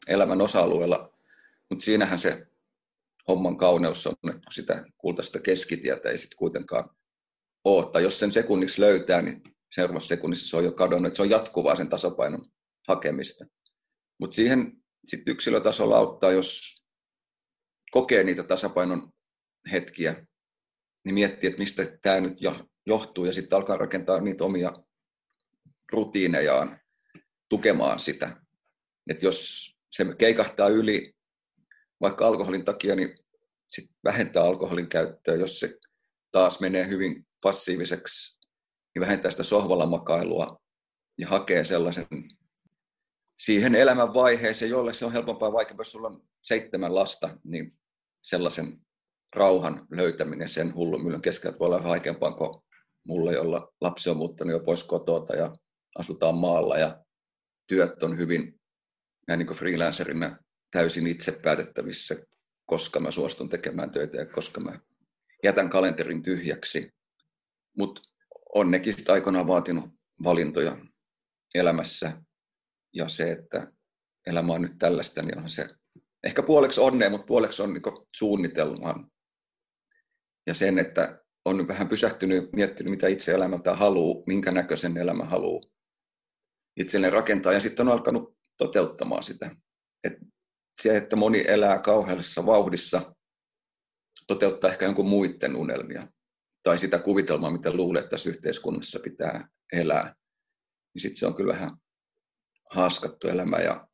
elämän 0.07 0.41
osa-alueella 0.41 1.17
mutta 1.69 1.85
siinähän 1.85 2.19
se 2.19 2.47
homman 3.27 3.57
kauneus 3.57 4.07
on, 4.07 4.13
että 4.29 4.47
sitä 4.51 4.85
kultaista 4.97 5.39
keskitietä 5.39 6.09
ei 6.09 6.17
sitten 6.17 6.37
kuitenkaan 6.37 6.89
ole. 7.63 7.91
Tai 7.91 8.03
jos 8.03 8.19
sen 8.19 8.31
sekunniksi 8.31 8.81
löytää, 8.81 9.21
niin 9.21 9.41
seuraavassa 9.71 10.07
sekunnissa 10.07 10.49
se 10.49 10.57
on 10.57 10.63
jo 10.63 10.71
kadonnut. 10.71 11.07
Että 11.07 11.17
se 11.17 11.23
on 11.23 11.29
jatkuvaa 11.29 11.75
sen 11.75 11.89
tasapainon 11.89 12.45
hakemista. 12.87 13.45
Mutta 14.19 14.35
siihen 14.35 14.83
sitten 15.07 15.31
yksilötasolla 15.31 15.97
auttaa, 15.97 16.31
jos 16.31 16.75
kokee 17.91 18.23
niitä 18.23 18.43
tasapainon 18.43 19.09
hetkiä, 19.71 20.25
niin 21.05 21.13
miettii, 21.13 21.47
että 21.47 21.59
mistä 21.59 21.97
tämä 22.01 22.19
nyt 22.19 22.37
johtuu 22.85 23.25
ja 23.25 23.33
sitten 23.33 23.57
alkaa 23.57 23.77
rakentaa 23.77 24.21
niitä 24.21 24.43
omia 24.43 24.71
rutiinejaan 25.91 26.79
tukemaan 27.49 27.99
sitä. 27.99 28.41
Että 29.09 29.25
jos 29.25 29.71
se 29.91 30.05
keikahtaa 30.17 30.67
yli 30.67 31.13
vaikka 32.01 32.27
alkoholin 32.27 32.65
takia, 32.65 32.95
niin 32.95 33.15
sit 33.67 33.89
vähentää 34.03 34.43
alkoholin 34.43 34.89
käyttöä. 34.89 35.35
Jos 35.35 35.59
se 35.59 35.77
taas 36.31 36.59
menee 36.59 36.87
hyvin 36.87 37.27
passiiviseksi, 37.41 38.39
niin 38.95 39.01
vähentää 39.01 39.31
sitä 39.31 39.43
sohvalla 39.43 39.85
makailua 39.85 40.57
ja 41.17 41.27
hakee 41.27 41.63
sellaisen 41.63 42.07
siihen 43.37 43.75
elämän 43.75 44.13
vaiheeseen, 44.13 44.71
jolle 44.71 44.93
se 44.93 45.05
on 45.05 45.11
helpompaa, 45.11 45.53
vaikka 45.53 45.75
jos 45.77 45.91
sulla 45.91 46.07
on 46.07 46.21
seitsemän 46.41 46.95
lasta, 46.95 47.37
niin 47.43 47.77
sellaisen 48.21 48.81
rauhan 49.35 49.87
löytäminen 49.91 50.49
sen 50.49 50.75
hullumyllyn 50.75 51.21
keskeltä 51.21 51.59
voi 51.59 51.65
olla 51.65 51.83
vaikeampaa 51.83 52.31
kuin 52.31 52.61
mulle, 53.07 53.33
jolla 53.33 53.73
lapsi 53.81 54.09
on 54.09 54.17
muuttanut 54.17 54.51
jo 54.51 54.59
pois 54.59 54.83
kotota 54.83 55.35
ja 55.35 55.53
asutaan 55.97 56.35
maalla 56.35 56.77
ja 56.77 57.03
työt 57.67 58.03
on 58.03 58.17
hyvin 58.17 58.59
näin 59.27 59.37
niin 59.37 59.57
freelancerina 59.57 60.37
täysin 60.71 61.07
itse 61.07 61.39
päätettävissä, 61.43 62.15
koska 62.65 62.99
mä 62.99 63.11
suostun 63.11 63.49
tekemään 63.49 63.91
töitä 63.91 64.17
ja 64.17 64.25
koska 64.25 64.61
mä 64.61 64.79
jätän 65.43 65.69
kalenterin 65.69 66.23
tyhjäksi. 66.23 66.91
Mutta 67.77 68.01
on 68.55 68.71
nekin 68.71 68.93
aikoinaan 69.07 69.47
vaatinut 69.47 69.85
valintoja 70.23 70.77
elämässä 71.55 72.21
ja 72.93 73.09
se, 73.09 73.31
että 73.31 73.71
elämä 74.27 74.53
on 74.53 74.61
nyt 74.61 74.77
tällaista, 74.79 75.21
niin 75.21 75.37
onhan 75.37 75.49
se 75.49 75.67
ehkä 76.23 76.43
puoleksi 76.43 76.81
onnea, 76.81 77.09
mutta 77.09 77.25
puoleksi 77.25 77.61
on 77.61 77.73
niin 77.73 77.83
suunnitelman 78.15 79.11
ja 80.47 80.53
sen, 80.53 80.79
että 80.79 81.23
on 81.45 81.67
vähän 81.67 81.89
pysähtynyt, 81.89 82.53
miettinyt, 82.53 82.91
mitä 82.91 83.07
itse 83.07 83.31
elämältä 83.31 83.75
haluaa, 83.75 84.23
minkä 84.25 84.51
näköisen 84.51 84.97
elämä 84.97 85.25
haluaa 85.25 85.61
itselleen 86.77 87.13
rakentaa, 87.13 87.53
ja 87.53 87.59
sitten 87.59 87.87
on 87.87 87.93
alkanut 87.93 88.37
toteuttamaan 88.57 89.23
sitä. 89.23 89.55
Et 90.03 90.13
se, 90.81 90.97
että 90.97 91.15
moni 91.15 91.43
elää 91.47 91.79
kauheassa 91.79 92.45
vauhdissa, 92.45 93.15
toteuttaa 94.27 94.71
ehkä 94.71 94.85
jonkun 94.85 95.07
muiden 95.07 95.55
unelmia, 95.55 96.07
tai 96.63 96.79
sitä 96.79 96.99
kuvitelmaa, 96.99 97.51
mitä 97.51 97.73
luulee, 97.73 97.99
että 97.99 98.09
tässä 98.09 98.29
yhteiskunnassa 98.29 98.99
pitää 99.03 99.49
elää, 99.73 100.15
niin 100.93 101.01
sitten 101.01 101.19
se 101.19 101.27
on 101.27 101.35
kyllä 101.35 101.53
vähän 101.53 101.71
haaskattu 102.69 103.27
elämä, 103.27 103.57
ja 103.57 103.87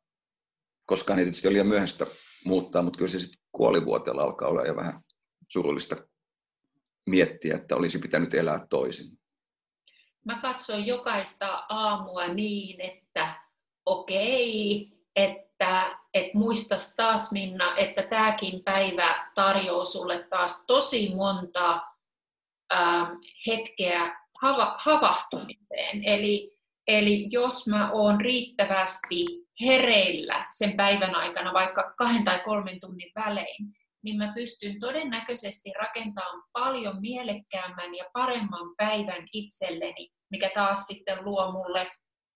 koskaan 0.86 1.18
ei 1.18 1.24
tietysti 1.24 1.48
ole 1.48 1.52
liian 1.52 1.66
myöhäistä 1.66 2.06
muuttaa, 2.44 2.82
mutta 2.82 2.96
kyllä 2.96 3.10
se 3.10 3.20
sitten 3.20 3.42
kuolivuoteella 3.52 4.22
alkaa 4.22 4.48
olla 4.48 4.64
jo 4.64 4.76
vähän 4.76 5.00
surullista 5.48 5.96
miettiä, 7.06 7.56
että 7.56 7.76
olisi 7.76 7.98
pitänyt 7.98 8.34
elää 8.34 8.66
toisin? 8.70 9.18
Mä 10.24 10.40
katson 10.40 10.86
jokaista 10.86 11.64
aamua 11.68 12.26
niin, 12.26 12.80
että 12.80 13.34
okei, 13.86 14.88
että 15.16 15.98
et 16.14 16.34
muistas 16.34 16.94
taas 16.94 17.32
Minna, 17.32 17.76
että 17.76 18.02
tämäkin 18.02 18.62
päivä 18.64 19.30
tarjoaa 19.34 19.84
sulle 19.84 20.26
taas 20.30 20.64
tosi 20.66 21.14
monta 21.14 21.74
äh, 22.72 23.08
hetkeä 23.46 24.24
hava, 24.42 24.76
havahtumiseen. 24.78 26.04
Eli, 26.04 26.53
eli 26.86 27.28
jos 27.30 27.66
mä 27.68 27.90
oon 27.92 28.20
riittävästi 28.20 29.24
hereillä 29.60 30.46
sen 30.56 30.76
päivän 30.76 31.14
aikana, 31.14 31.52
vaikka 31.52 31.94
kahden 31.98 32.24
tai 32.24 32.40
kolmen 32.44 32.80
tunnin 32.80 33.10
välein, 33.14 33.66
niin 34.04 34.16
mä 34.16 34.32
pystyn 34.34 34.80
todennäköisesti 34.80 35.72
rakentamaan 35.78 36.42
paljon 36.52 37.00
mielekkäämmän 37.00 37.94
ja 37.94 38.04
paremman 38.12 38.74
päivän 38.76 39.26
itselleni, 39.32 40.08
mikä 40.30 40.50
taas 40.54 40.86
sitten 40.86 41.24
luo 41.24 41.52
mulle 41.52 41.86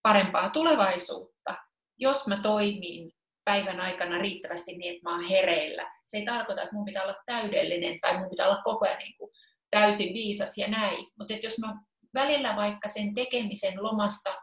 parempaa 0.03 0.51
tulevaisuutta, 0.51 1.55
jos 1.99 2.27
mä 2.27 2.37
toimin 2.43 3.13
päivän 3.45 3.81
aikana 3.81 4.19
riittävästi 4.19 4.77
niin, 4.77 4.95
että 4.95 5.11
mä 5.11 5.15
oon 5.15 5.25
hereillä. 5.25 5.93
Se 6.07 6.19
ei 6.19 6.25
tarkoita, 6.25 6.63
että 6.63 6.75
mun 6.75 6.85
pitää 6.85 7.03
olla 7.03 7.17
täydellinen 7.27 8.01
tai 8.01 8.19
mun 8.19 8.31
pitää 8.31 8.49
olla 8.49 8.63
koko 8.65 8.87
ajan 8.87 8.99
niin 8.99 9.15
kuin 9.19 9.31
täysin 9.71 10.15
viisas 10.15 10.59
ja 10.59 10.69
näin. 10.69 11.07
Mutta 11.19 11.35
jos 11.35 11.59
mä 11.59 11.75
välillä 12.19 12.57
vaikka 12.57 12.89
sen 12.89 13.15
tekemisen 13.15 13.83
lomasta 13.83 14.35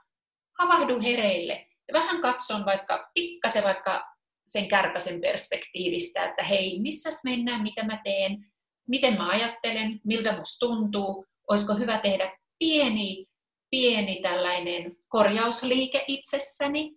havahdun 0.59 1.01
hereille 1.01 1.67
ja 1.87 1.93
vähän 1.93 2.21
katson 2.21 2.65
vaikka 2.65 3.11
pikkasen 3.13 3.63
vaikka 3.63 4.05
sen 4.47 4.67
kärpäsen 4.67 5.21
perspektiivistä, 5.21 6.25
että 6.25 6.43
hei, 6.43 6.79
missäs 6.81 7.21
mennään, 7.23 7.63
mitä 7.63 7.83
mä 7.83 8.01
teen, 8.03 8.45
miten 8.87 9.17
mä 9.17 9.29
ajattelen, 9.29 10.01
miltä 10.03 10.37
musta 10.37 10.65
tuntuu, 10.65 11.25
olisiko 11.49 11.73
hyvä 11.73 11.97
tehdä 11.97 12.37
pieni, 12.59 13.25
pieni 13.71 14.21
tällainen 14.21 14.95
korjausliike 15.07 16.05
itsessäni, 16.07 16.95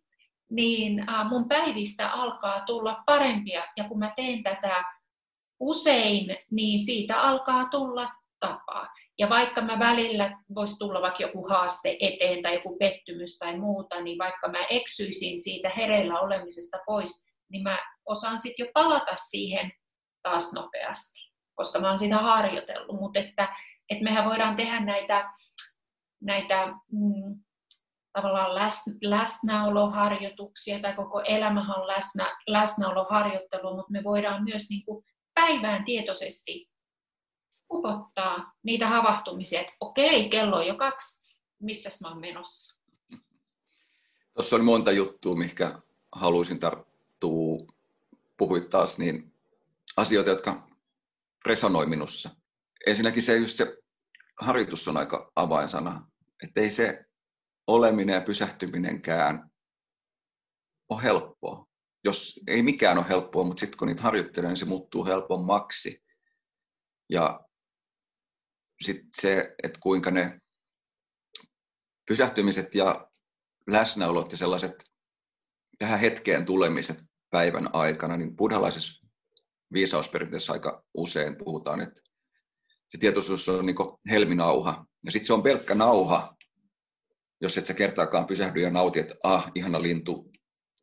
niin 0.50 1.06
mun 1.28 1.48
päivistä 1.48 2.12
alkaa 2.12 2.64
tulla 2.66 3.02
parempia, 3.06 3.64
ja 3.76 3.84
kun 3.84 3.98
mä 3.98 4.12
teen 4.16 4.42
tätä 4.42 4.84
usein, 5.60 6.36
niin 6.50 6.80
siitä 6.80 7.20
alkaa 7.20 7.68
tulla 7.68 8.10
tapaa. 8.40 8.88
Ja 9.18 9.28
vaikka 9.28 9.60
mä 9.60 9.78
välillä 9.78 10.38
voisi 10.54 10.78
tulla 10.78 11.02
vaikka 11.02 11.22
joku 11.22 11.48
haaste 11.48 11.96
eteen 12.00 12.42
tai 12.42 12.54
joku 12.54 12.76
pettymys 12.78 13.38
tai 13.38 13.58
muuta, 13.58 14.00
niin 14.00 14.18
vaikka 14.18 14.48
mä 14.48 14.64
eksyisin 14.64 15.40
siitä 15.40 15.70
hereillä 15.76 16.20
olemisesta 16.20 16.78
pois, 16.86 17.26
niin 17.50 17.62
mä 17.62 17.78
osaan 18.06 18.38
sitten 18.38 18.66
jo 18.66 18.70
palata 18.74 19.16
siihen 19.16 19.72
taas 20.22 20.52
nopeasti, 20.52 21.18
koska 21.54 21.80
mä 21.80 21.88
oon 21.88 21.98
sitä 21.98 22.18
harjoitellut. 22.18 23.00
Mutta 23.00 23.18
että, 23.18 23.56
että 23.90 24.04
mehän 24.04 24.24
voidaan 24.24 24.56
tehdä 24.56 24.80
näitä, 24.80 25.30
näitä 26.22 26.66
mm, 26.66 27.40
tavallaan 28.12 28.54
läs, 28.54 28.84
läsnäoloharjoituksia 29.02 30.80
tai 30.80 30.94
koko 30.94 31.20
elämähän 31.20 31.80
on 31.80 31.86
läsnä, 31.86 32.36
läsnäoloharjoittelu, 32.46 33.76
mutta 33.76 33.92
me 33.92 34.04
voidaan 34.04 34.44
myös 34.44 34.70
niin 34.70 34.84
kuin 34.84 35.04
päivään 35.34 35.84
tietoisesti 35.84 36.68
upottaa 37.72 38.52
niitä 38.62 38.88
havahtumisia, 38.88 39.60
että 39.60 39.72
okei, 39.80 40.28
kello 40.28 40.56
on 40.56 40.66
jo 40.66 40.76
kaksi, 40.76 41.34
missä 41.58 41.90
mä 42.02 42.08
oon 42.08 42.20
menossa. 42.20 42.80
Tuossa 44.34 44.56
on 44.56 44.64
monta 44.64 44.92
juttua, 44.92 45.34
mikä 45.34 45.80
haluaisin 46.12 46.58
tar- 46.58 46.88
sattuu, 47.18 47.68
puhuit 48.36 48.68
taas, 48.68 48.98
niin 48.98 49.32
asioita, 49.96 50.30
jotka 50.30 50.68
resonoi 51.46 51.86
minussa. 51.86 52.30
Ensinnäkin 52.86 53.22
se 53.22 53.36
just 53.36 53.56
se 53.56 53.76
harjoitus 54.40 54.88
on 54.88 54.96
aika 54.96 55.32
avainsana, 55.36 56.06
että 56.42 56.60
ei 56.60 56.70
se 56.70 57.04
oleminen 57.66 58.14
ja 58.14 58.20
pysähtyminenkään 58.20 59.50
ole 60.88 61.02
helppoa. 61.02 61.68
Jos 62.04 62.40
ei 62.46 62.62
mikään 62.62 62.98
ole 62.98 63.08
helppoa, 63.08 63.44
mutta 63.44 63.60
sitten 63.60 63.78
kun 63.78 63.88
niitä 63.88 64.02
harjoittelee, 64.02 64.48
niin 64.48 64.56
se 64.56 64.64
muuttuu 64.64 65.04
helpommaksi. 65.04 66.04
Ja 67.08 67.40
sitten 68.80 69.08
se, 69.16 69.54
että 69.62 69.80
kuinka 69.82 70.10
ne 70.10 70.40
pysähtymiset 72.08 72.74
ja 72.74 73.08
läsnäolot 73.66 74.32
ja 74.32 74.38
sellaiset 74.38 74.74
tähän 75.78 76.00
hetkeen 76.00 76.46
tulemiset 76.46 76.98
päivän 77.30 77.74
aikana, 77.74 78.16
niin 78.16 78.36
buddhalaisessa 78.36 79.06
viisausperinteessä 79.72 80.52
aika 80.52 80.84
usein 80.94 81.36
puhutaan, 81.36 81.80
että 81.80 82.00
se 82.88 82.98
tietoisuus 82.98 83.48
on 83.48 83.66
niin 83.66 83.76
helminauha. 84.10 84.86
Ja 85.04 85.12
sitten 85.12 85.26
se 85.26 85.32
on 85.32 85.42
pelkkä 85.42 85.74
nauha, 85.74 86.36
jos 87.40 87.58
et 87.58 87.66
sä 87.66 87.74
kertaakaan 87.74 88.26
pysähdy 88.26 88.60
ja 88.60 88.70
nauti, 88.70 89.00
että 89.00 89.14
ah, 89.22 89.52
ihana 89.54 89.82
lintu, 89.82 90.32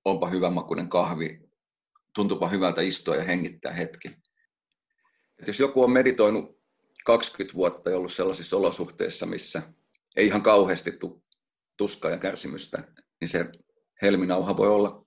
onpa 0.06 0.30
hyvä 0.30 0.50
makuinen 0.50 0.90
kahvi, 0.90 1.40
tuntuupa 2.16 2.48
hyvältä 2.48 2.82
istua 2.82 3.16
ja 3.16 3.24
hengittää 3.24 3.74
hetki. 3.74 4.08
Et 5.40 5.48
jos 5.48 5.60
joku 5.60 5.84
on 5.84 5.92
meditoinut 5.92 6.60
20 7.06 7.56
vuotta 7.56 7.90
ollut 7.90 8.14
sellaisissa 8.14 8.58
olosuhteissa, 8.58 9.26
missä 9.26 9.62
ei 10.16 10.26
ihan 10.26 10.42
kauheasti 10.44 10.92
tuskaa 11.78 12.12
ja 12.12 12.18
kärsimystä, 12.18 12.94
niin 13.22 13.28
se 13.28 13.46
helminauha 14.02 14.58
voi 14.58 14.68
olla 14.68 15.06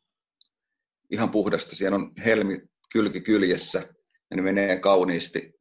ihan 1.10 1.30
puhdasta. 1.30 1.76
Siellä 1.76 1.96
on 1.96 2.12
helmi 2.24 2.60
kylki 2.92 3.20
kyljessä 3.20 3.78
ja 4.30 4.36
ne 4.36 4.42
menee 4.42 4.80
kauniisti. 4.80 5.52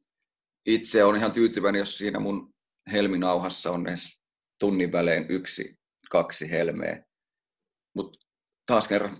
Itse 0.66 1.04
on 1.04 1.16
ihan 1.16 1.32
tyytyväinen, 1.32 1.78
jos 1.78 1.98
siinä 1.98 2.18
mun 2.18 2.54
helminauhassa 2.92 3.70
on 3.70 3.88
edes 3.88 4.20
tunnin 4.60 4.92
välein 4.92 5.26
yksi, 5.28 5.78
kaksi 6.10 6.50
helmeä. 6.50 7.04
Mutta 7.94 8.18
taas 8.66 8.88
kerran 8.88 9.16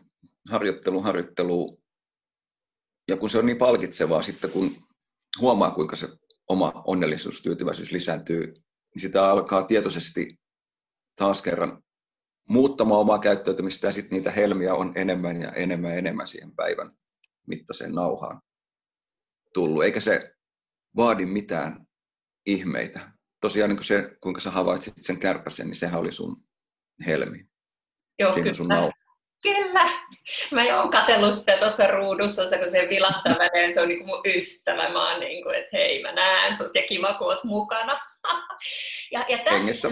harjoittelu, 0.50 1.02
harjoittelu. 1.02 1.82
Ja 3.08 3.16
kun 3.16 3.30
se 3.30 3.38
on 3.38 3.46
niin 3.46 3.58
palkitsevaa 3.58 4.22
sitten, 4.22 4.50
kun 4.50 4.76
huomaa, 5.40 5.70
kuinka 5.70 5.96
se 5.96 6.08
oma 6.48 6.82
onnellisuus, 6.86 7.42
tyytyväisyys 7.42 7.92
lisääntyy, 7.92 8.46
niin 8.46 9.00
sitä 9.00 9.30
alkaa 9.30 9.62
tietoisesti 9.62 10.40
taas 11.16 11.42
kerran 11.42 11.82
muuttamaan 12.48 13.00
omaa 13.00 13.18
käyttäytymistä 13.18 13.86
ja 13.88 13.92
sitten 13.92 14.16
niitä 14.16 14.30
helmiä 14.30 14.74
on 14.74 14.92
enemmän 14.94 15.42
ja 15.42 15.52
enemmän 15.52 15.90
ja 15.90 15.96
enemmän 15.96 16.26
siihen 16.26 16.54
päivän 16.56 16.90
mittaiseen 17.46 17.92
nauhaan 17.92 18.42
tullut. 19.54 19.84
Eikä 19.84 20.00
se 20.00 20.32
vaadi 20.96 21.26
mitään 21.26 21.86
ihmeitä. 22.46 23.12
Tosiaan 23.40 23.70
niin 23.70 23.84
se, 23.84 24.16
kuinka 24.22 24.40
sä 24.40 24.50
havaitsit 24.50 24.94
sen 24.96 25.18
kärpäsen, 25.18 25.66
niin 25.66 25.76
sehän 25.76 26.00
oli 26.00 26.12
sun 26.12 26.44
helmi. 27.06 27.48
Joo, 28.18 28.30
Siinä 28.30 28.42
kyllä. 28.42 28.54
sun 28.54 28.68
nauha. 28.68 28.90
Kyllä. 29.42 29.90
Mä 30.50 30.80
oon 30.80 30.90
katsellut 30.90 31.34
sitä 31.34 31.56
tuossa 31.56 31.86
ruudussa, 31.86 32.48
se 32.48 32.58
kun 32.58 32.70
se 32.70 32.86
vilahtaa 32.90 33.34
väleen, 33.38 33.72
se 33.72 33.80
on 33.80 33.88
niin 33.88 33.98
kuin 33.98 34.08
mun 34.08 34.22
ystävä. 34.36 34.88
Mä 34.88 35.10
oon 35.10 35.20
niin 35.20 35.42
kuin, 35.42 35.58
että 35.58 35.76
hei 35.76 36.02
mä 36.02 36.12
näen 36.12 36.54
sut 36.54 36.74
ja 36.74 36.82
kiva 36.82 37.14
kun 37.14 37.26
oot 37.26 37.44
mukana. 37.44 38.00
ja, 39.12 39.24
ja 39.28 39.38
tässä, 39.44 39.88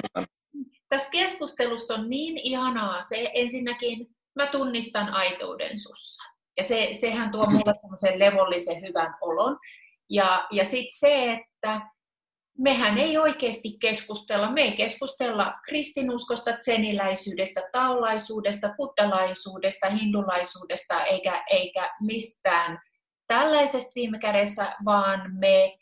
tässä 0.88 1.10
keskustelussa 1.10 1.94
on 1.94 2.10
niin 2.10 2.38
ihanaa 2.38 3.02
se 3.02 3.30
ensinnäkin, 3.34 4.06
mä 4.34 4.46
tunnistan 4.46 5.08
aitouden 5.08 5.78
sussa. 5.78 6.22
Ja 6.56 6.64
se, 6.64 6.88
sehän 6.92 7.32
tuo 7.32 7.44
mulle 7.50 7.74
semmoisen 7.80 8.18
levollisen 8.18 8.82
hyvän 8.82 9.14
olon. 9.20 9.58
Ja, 10.10 10.46
ja 10.50 10.64
sitten 10.64 10.98
se, 10.98 11.32
että 11.32 11.80
mehän 12.58 12.98
ei 12.98 13.18
oikeasti 13.18 13.76
keskustella, 13.80 14.52
me 14.52 14.60
ei 14.60 14.72
keskustella 14.72 15.54
kristinuskosta, 15.64 16.56
tseniläisyydestä, 16.56 17.62
taulaisuudesta, 17.72 18.74
buddhalaisuudesta, 18.76 19.90
hindulaisuudesta 19.90 21.04
eikä, 21.04 21.44
eikä 21.50 21.90
mistään 22.00 22.78
tällaisesta 23.26 23.92
viime 23.94 24.18
kädessä, 24.18 24.76
vaan 24.84 25.36
me, 25.38 25.78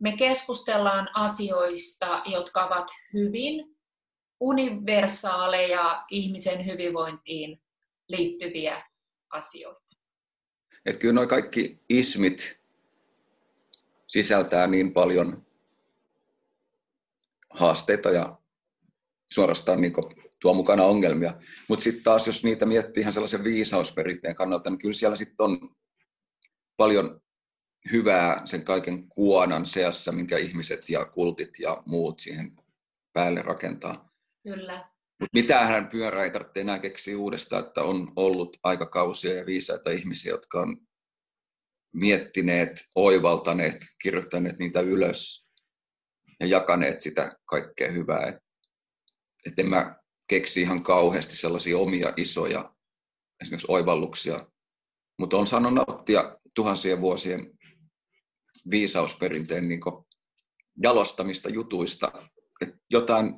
me 0.00 0.16
keskustellaan 0.16 1.08
asioista, 1.14 2.22
jotka 2.26 2.66
ovat 2.66 2.88
hyvin 3.12 3.76
universaaleja 4.40 6.04
ihmisen 6.10 6.66
hyvinvointiin 6.66 7.62
liittyviä 8.08 8.82
asioita. 9.30 9.82
Että 10.86 10.98
kyllä 10.98 11.14
nuo 11.14 11.26
kaikki 11.26 11.80
ismit 11.88 12.60
sisältää 14.06 14.66
niin 14.66 14.92
paljon 14.92 15.47
haasteita 17.50 18.10
ja 18.10 18.38
suorastaan 19.30 19.80
niin 19.80 19.92
tuo 20.40 20.54
mukana 20.54 20.82
ongelmia. 20.82 21.40
Mutta 21.68 21.82
sitten 21.82 22.04
taas, 22.04 22.26
jos 22.26 22.44
niitä 22.44 22.66
miettii 22.66 23.00
ihan 23.00 23.12
sellaisen 23.12 23.44
viisausperinteen 23.44 24.34
kannalta, 24.34 24.70
niin 24.70 24.78
kyllä 24.78 24.94
siellä 24.94 25.16
sitten 25.16 25.44
on 25.44 25.70
paljon 26.76 27.20
hyvää 27.92 28.42
sen 28.44 28.64
kaiken 28.64 29.08
kuonan 29.08 29.66
seassa, 29.66 30.12
minkä 30.12 30.38
ihmiset 30.38 30.90
ja 30.90 31.04
kultit 31.04 31.58
ja 31.58 31.82
muut 31.86 32.20
siihen 32.20 32.56
päälle 33.12 33.42
rakentaa. 33.42 34.10
Kyllä. 34.42 34.88
Mutta 35.20 35.38
mitään 35.38 35.88
pyörää 35.88 36.24
ei 36.24 36.30
tarvitse 36.30 36.60
enää 36.60 36.78
keksiä 36.78 37.18
uudestaan, 37.18 37.66
että 37.66 37.82
on 37.82 38.12
ollut 38.16 38.56
aikakausia 38.62 39.34
ja 39.34 39.46
viisaita 39.46 39.90
ihmisiä, 39.90 40.32
jotka 40.32 40.60
on 40.60 40.76
miettineet, 41.94 42.70
oivaltaneet, 42.94 43.86
kirjoittaneet 44.02 44.58
niitä 44.58 44.80
ylös 44.80 45.47
ja 46.40 46.46
jakaneet 46.46 47.00
sitä 47.00 47.36
kaikkea 47.44 47.92
hyvää. 47.92 48.26
Et, 48.26 48.36
et 49.46 49.58
en 49.58 49.68
mä 49.68 49.96
keksi 50.28 50.60
ihan 50.60 50.82
kauheasti 50.82 51.36
sellaisia 51.36 51.78
omia 51.78 52.12
isoja 52.16 52.74
esimerkiksi 53.40 53.66
oivalluksia, 53.70 54.46
mutta 55.18 55.36
on 55.36 55.46
saanut 55.46 55.74
nauttia 55.74 56.38
tuhansien 56.54 57.00
vuosien 57.00 57.58
viisausperinteen 58.70 59.68
niin 59.68 59.80
jalostamista 60.82 61.48
jutuista. 61.48 62.12
Et 62.60 62.74
jotain 62.90 63.34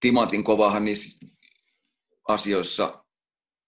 timantin 0.00 0.44
kovahan 0.44 0.84
niissä 0.84 1.26
asioissa 2.28 3.04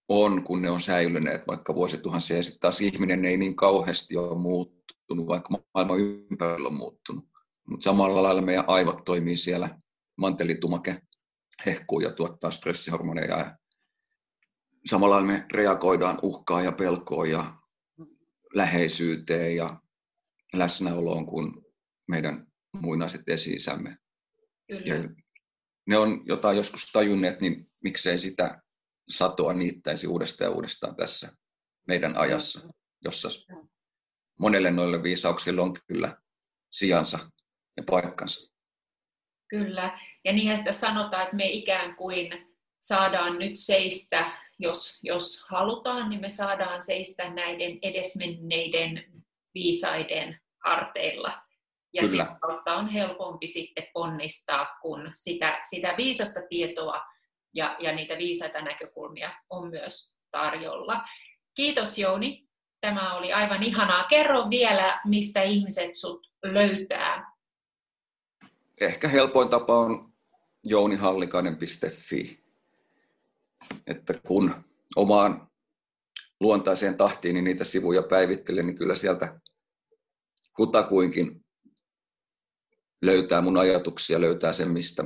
on, 0.09 0.43
kun 0.43 0.61
ne 0.61 0.69
on 0.69 0.81
säilyneet 0.81 1.47
vaikka 1.47 1.75
vuosituhansia, 1.75 2.37
ja 2.37 2.43
sitten 2.43 2.59
taas 2.59 2.81
ihminen 2.81 3.25
ei 3.25 3.37
niin 3.37 3.55
kauheasti 3.55 4.17
ole 4.17 4.37
muuttunut, 4.39 5.27
vaikka 5.27 5.49
maailman 5.73 5.99
ympärillä 5.99 6.67
on 6.67 6.73
muuttunut. 6.73 7.25
Mutta 7.67 7.83
samalla 7.83 8.23
lailla 8.23 8.41
meidän 8.41 8.65
aivot 8.67 9.05
toimii 9.05 9.37
siellä, 9.37 9.79
mantelitumake 10.17 11.01
hehkuu 11.65 11.99
ja 11.99 12.13
tuottaa 12.13 12.51
stressihormoneja. 12.51 13.37
Ja 13.37 13.57
samalla 14.85 15.21
me 15.21 15.45
reagoidaan 15.53 16.19
uhkaan 16.21 16.65
ja 16.65 16.71
pelkoon 16.71 17.29
ja 17.29 17.53
läheisyyteen 18.53 19.55
ja 19.55 19.81
läsnäoloon 20.53 21.25
kuin 21.25 21.53
meidän 22.07 22.47
muinaiset 22.73 23.21
esi-isämme. 23.27 23.97
Ja 24.69 24.95
ne 25.87 25.97
on 25.97 26.21
jotain 26.25 26.57
joskus 26.57 26.91
tajunneet, 26.91 27.41
niin 27.41 27.71
miksei 27.83 28.19
sitä 28.19 28.61
satoa 29.09 29.53
niittäisi 29.53 30.07
uudestaan 30.07 30.51
ja 30.51 30.55
uudestaan 30.55 30.95
tässä 30.95 31.31
meidän 31.87 32.17
ajassa, 32.17 32.69
jossa 33.03 33.29
monelle 34.39 34.71
noille 34.71 35.03
viisauksille 35.03 35.61
on 35.61 35.73
kyllä 35.87 36.17
sijansa 36.71 37.31
ja 37.77 37.83
paikkansa. 37.91 38.53
Kyllä, 39.49 39.99
ja 40.25 40.33
niinhän 40.33 40.57
sitä 40.57 40.71
sanotaan, 40.71 41.23
että 41.23 41.35
me 41.35 41.49
ikään 41.49 41.95
kuin 41.95 42.55
saadaan 42.81 43.39
nyt 43.39 43.51
seistä, 43.55 44.31
jos, 44.59 44.99
jos 45.03 45.45
halutaan, 45.49 46.09
niin 46.09 46.21
me 46.21 46.29
saadaan 46.29 46.81
seistä 46.81 47.29
näiden 47.29 47.79
edesmenneiden 47.81 49.23
viisaiden 49.53 50.39
harteilla. 50.65 51.31
Ja 51.93 52.01
Kyllä. 52.01 52.23
sitä 52.23 52.37
kautta 52.41 52.75
on 52.75 52.87
helpompi 52.87 53.47
sitten 53.47 53.87
ponnistaa, 53.93 54.77
kun 54.81 55.11
sitä, 55.15 55.61
sitä 55.69 55.95
viisasta 55.97 56.39
tietoa 56.49 57.01
ja, 57.55 57.75
ja 57.79 57.95
niitä 57.95 58.17
viisaita 58.17 58.61
näkökulmia 58.61 59.33
on 59.49 59.69
myös 59.69 60.15
tarjolla. 60.31 61.03
Kiitos 61.55 61.97
Jouni. 61.97 62.47
Tämä 62.81 63.15
oli 63.15 63.33
aivan 63.33 63.63
ihanaa. 63.63 64.03
Kerro 64.03 64.49
vielä, 64.49 65.01
mistä 65.05 65.41
ihmiset 65.41 65.95
sut 65.95 66.27
löytää 66.43 67.32
ehkä 68.81 69.07
helpoin 69.07 69.49
tapa 69.49 69.79
on 69.79 70.13
jounihallikainen.fi. 70.63 72.43
Että 73.87 74.13
kun 74.27 74.55
omaan 74.95 75.51
luontaiseen 76.39 76.97
tahtiin 76.97 77.33
niin 77.33 77.43
niitä 77.43 77.63
sivuja 77.63 78.03
päivittelen, 78.03 78.65
niin 78.65 78.75
kyllä 78.75 78.95
sieltä 78.95 79.39
kutakuinkin 80.55 81.45
löytää 83.01 83.41
mun 83.41 83.57
ajatuksia, 83.57 84.21
löytää 84.21 84.53
sen, 84.53 84.71
mistä, 84.71 85.03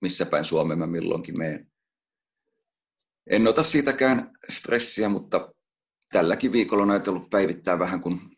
missä 0.00 0.26
päin 0.26 0.44
Suomeen 0.44 0.78
mä 0.78 0.86
milloinkin 0.86 1.38
menen. 1.38 1.72
En 3.26 3.46
ota 3.46 3.62
siitäkään 3.62 4.30
stressiä, 4.48 5.08
mutta 5.08 5.54
tälläkin 6.12 6.52
viikolla 6.52 6.82
on 6.82 6.90
ajatellut 6.90 7.30
päivittää 7.30 7.78
vähän, 7.78 8.00
kun 8.00 8.36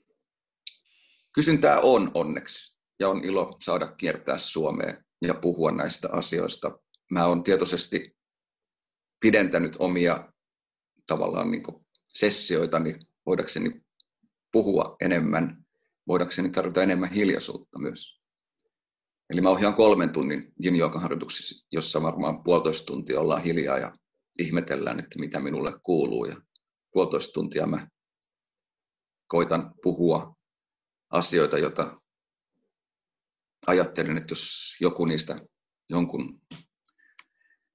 kysyntää 1.34 1.80
on 1.80 2.10
onneksi 2.14 2.79
ja 3.00 3.08
on 3.08 3.24
ilo 3.24 3.56
saada 3.60 3.92
kiertää 3.92 4.38
Suomeen 4.38 5.04
ja 5.22 5.34
puhua 5.34 5.70
näistä 5.70 6.08
asioista. 6.12 6.78
Mä 7.10 7.26
olen 7.26 7.42
tietoisesti 7.42 8.16
pidentänyt 9.20 9.76
omia 9.78 10.32
tavallaan 11.06 11.50
niin 11.50 11.62
sessioitani, 12.08 12.94
voidakseni 13.26 13.82
puhua 14.52 14.96
enemmän, 15.00 15.64
voidakseni 16.08 16.50
tarvita 16.50 16.82
enemmän 16.82 17.10
hiljaisuutta 17.10 17.78
myös. 17.78 18.20
Eli 19.30 19.40
mä 19.40 19.50
ohjaan 19.50 19.74
kolmen 19.74 20.10
tunnin 20.10 20.52
yin 20.64 20.74
harjoituksissa, 21.00 21.66
jossa 21.72 22.02
varmaan 22.02 22.42
puolitoista 22.42 22.86
tuntia 22.86 23.20
ollaan 23.20 23.42
hiljaa 23.42 23.78
ja 23.78 23.92
ihmetellään, 24.38 24.98
että 24.98 25.18
mitä 25.18 25.40
minulle 25.40 25.72
kuuluu. 25.82 26.24
Ja 26.24 26.36
puolitoista 26.92 27.32
tuntia 27.32 27.66
mä 27.66 27.88
koitan 29.26 29.74
puhua 29.82 30.36
asioita, 31.10 31.58
joita 31.58 31.99
ajattelin, 33.66 34.16
että 34.16 34.32
jos 34.32 34.76
joku 34.80 35.04
niistä 35.04 35.36
jonkun 35.88 36.40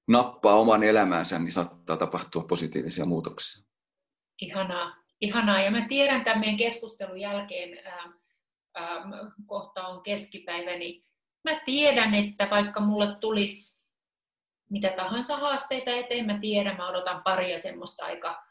nappaa 0.08 0.54
oman 0.54 0.82
elämäänsä, 0.82 1.38
niin 1.38 1.52
saattaa 1.52 1.96
tapahtua 1.96 2.44
positiivisia 2.48 3.04
muutoksia. 3.04 3.64
Ihanaa. 4.40 4.96
Ihanaa. 5.20 5.60
Ja 5.60 5.70
mä 5.70 5.88
tiedän 5.88 6.24
tämän 6.24 6.40
meidän 6.40 6.56
keskustelun 6.56 7.20
jälkeen, 7.20 7.86
ää, 7.86 8.12
ää, 8.74 9.04
kohta 9.46 9.86
on 9.86 10.02
keskipäivä, 10.02 10.78
niin 10.78 11.04
mä 11.44 11.60
tiedän, 11.64 12.14
että 12.14 12.48
vaikka 12.50 12.80
mulle 12.80 13.16
tulisi 13.20 13.86
mitä 14.70 14.92
tahansa 14.96 15.36
haasteita 15.36 15.90
eteen, 15.90 16.26
mä 16.26 16.38
tiedän, 16.40 16.76
mä 16.76 16.88
odotan 16.88 17.22
paria 17.22 17.58
semmoista 17.58 18.04
aika, 18.04 18.44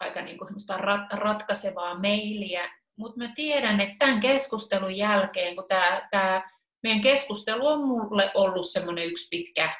aika 0.00 0.22
niin 0.22 0.38
kuin 0.38 0.50
rat, 0.76 1.12
ratkaisevaa 1.12 1.98
mailia, 1.98 2.79
mutta 3.00 3.18
mä 3.18 3.32
tiedän, 3.34 3.80
että 3.80 3.96
tämän 3.98 4.20
keskustelun 4.20 4.96
jälkeen, 4.96 5.56
kun 5.56 5.64
tämä, 5.68 6.08
tämä 6.10 6.50
meidän 6.82 7.00
keskustelu 7.00 7.66
on 7.66 7.88
mulle 7.88 8.30
ollut 8.34 8.66
semmoinen 8.66 9.06
yksi 9.06 9.28
pitkä 9.30 9.74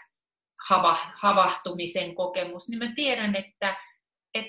hava, 0.68 0.96
havahtumisen 1.14 2.14
kokemus, 2.14 2.68
niin 2.68 2.78
mä 2.78 2.92
tiedän, 2.96 3.36
että 3.36 3.76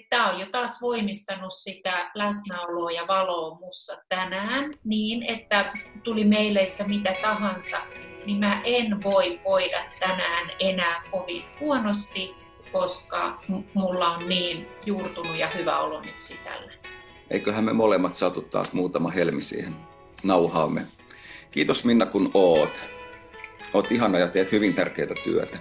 tämä 0.09 0.29
on 0.29 0.39
jo 0.39 0.45
taas 0.51 0.81
voimistanut 0.81 1.53
sitä 1.53 2.11
läsnäoloa 2.15 2.91
ja 2.91 3.07
valoa 3.07 3.59
mussa 3.59 3.97
tänään 4.09 4.73
niin, 4.83 5.23
että 5.23 5.73
tuli 6.03 6.23
meileissä 6.23 6.83
mitä 6.83 7.13
tahansa, 7.21 7.77
niin 8.25 8.37
mä 8.37 8.61
en 8.63 9.03
voi 9.03 9.39
voida 9.45 9.83
tänään 9.99 10.51
enää 10.59 11.01
kovin 11.11 11.43
huonosti, 11.59 12.35
koska 12.71 13.39
mulla 13.73 14.09
on 14.09 14.29
niin 14.29 14.67
juurtunut 14.85 15.37
ja 15.37 15.47
hyvä 15.57 15.79
olo 15.79 16.01
nyt 16.01 16.21
sisällä. 16.21 16.80
Eiköhän 17.31 17.63
me 17.63 17.73
molemmat 17.73 18.15
saatu 18.15 18.41
taas 18.41 18.73
muutama 18.73 19.09
helmi 19.09 19.41
siihen 19.41 19.75
nauhaamme. 20.23 20.87
Kiitos 21.51 21.85
Minna 21.85 22.05
kun 22.05 22.31
oot. 22.33 22.83
Oot 23.73 23.91
ihana 23.91 24.19
ja 24.19 24.27
teet 24.27 24.51
hyvin 24.51 24.73
tärkeää 24.73 25.15
työtä. 25.23 25.57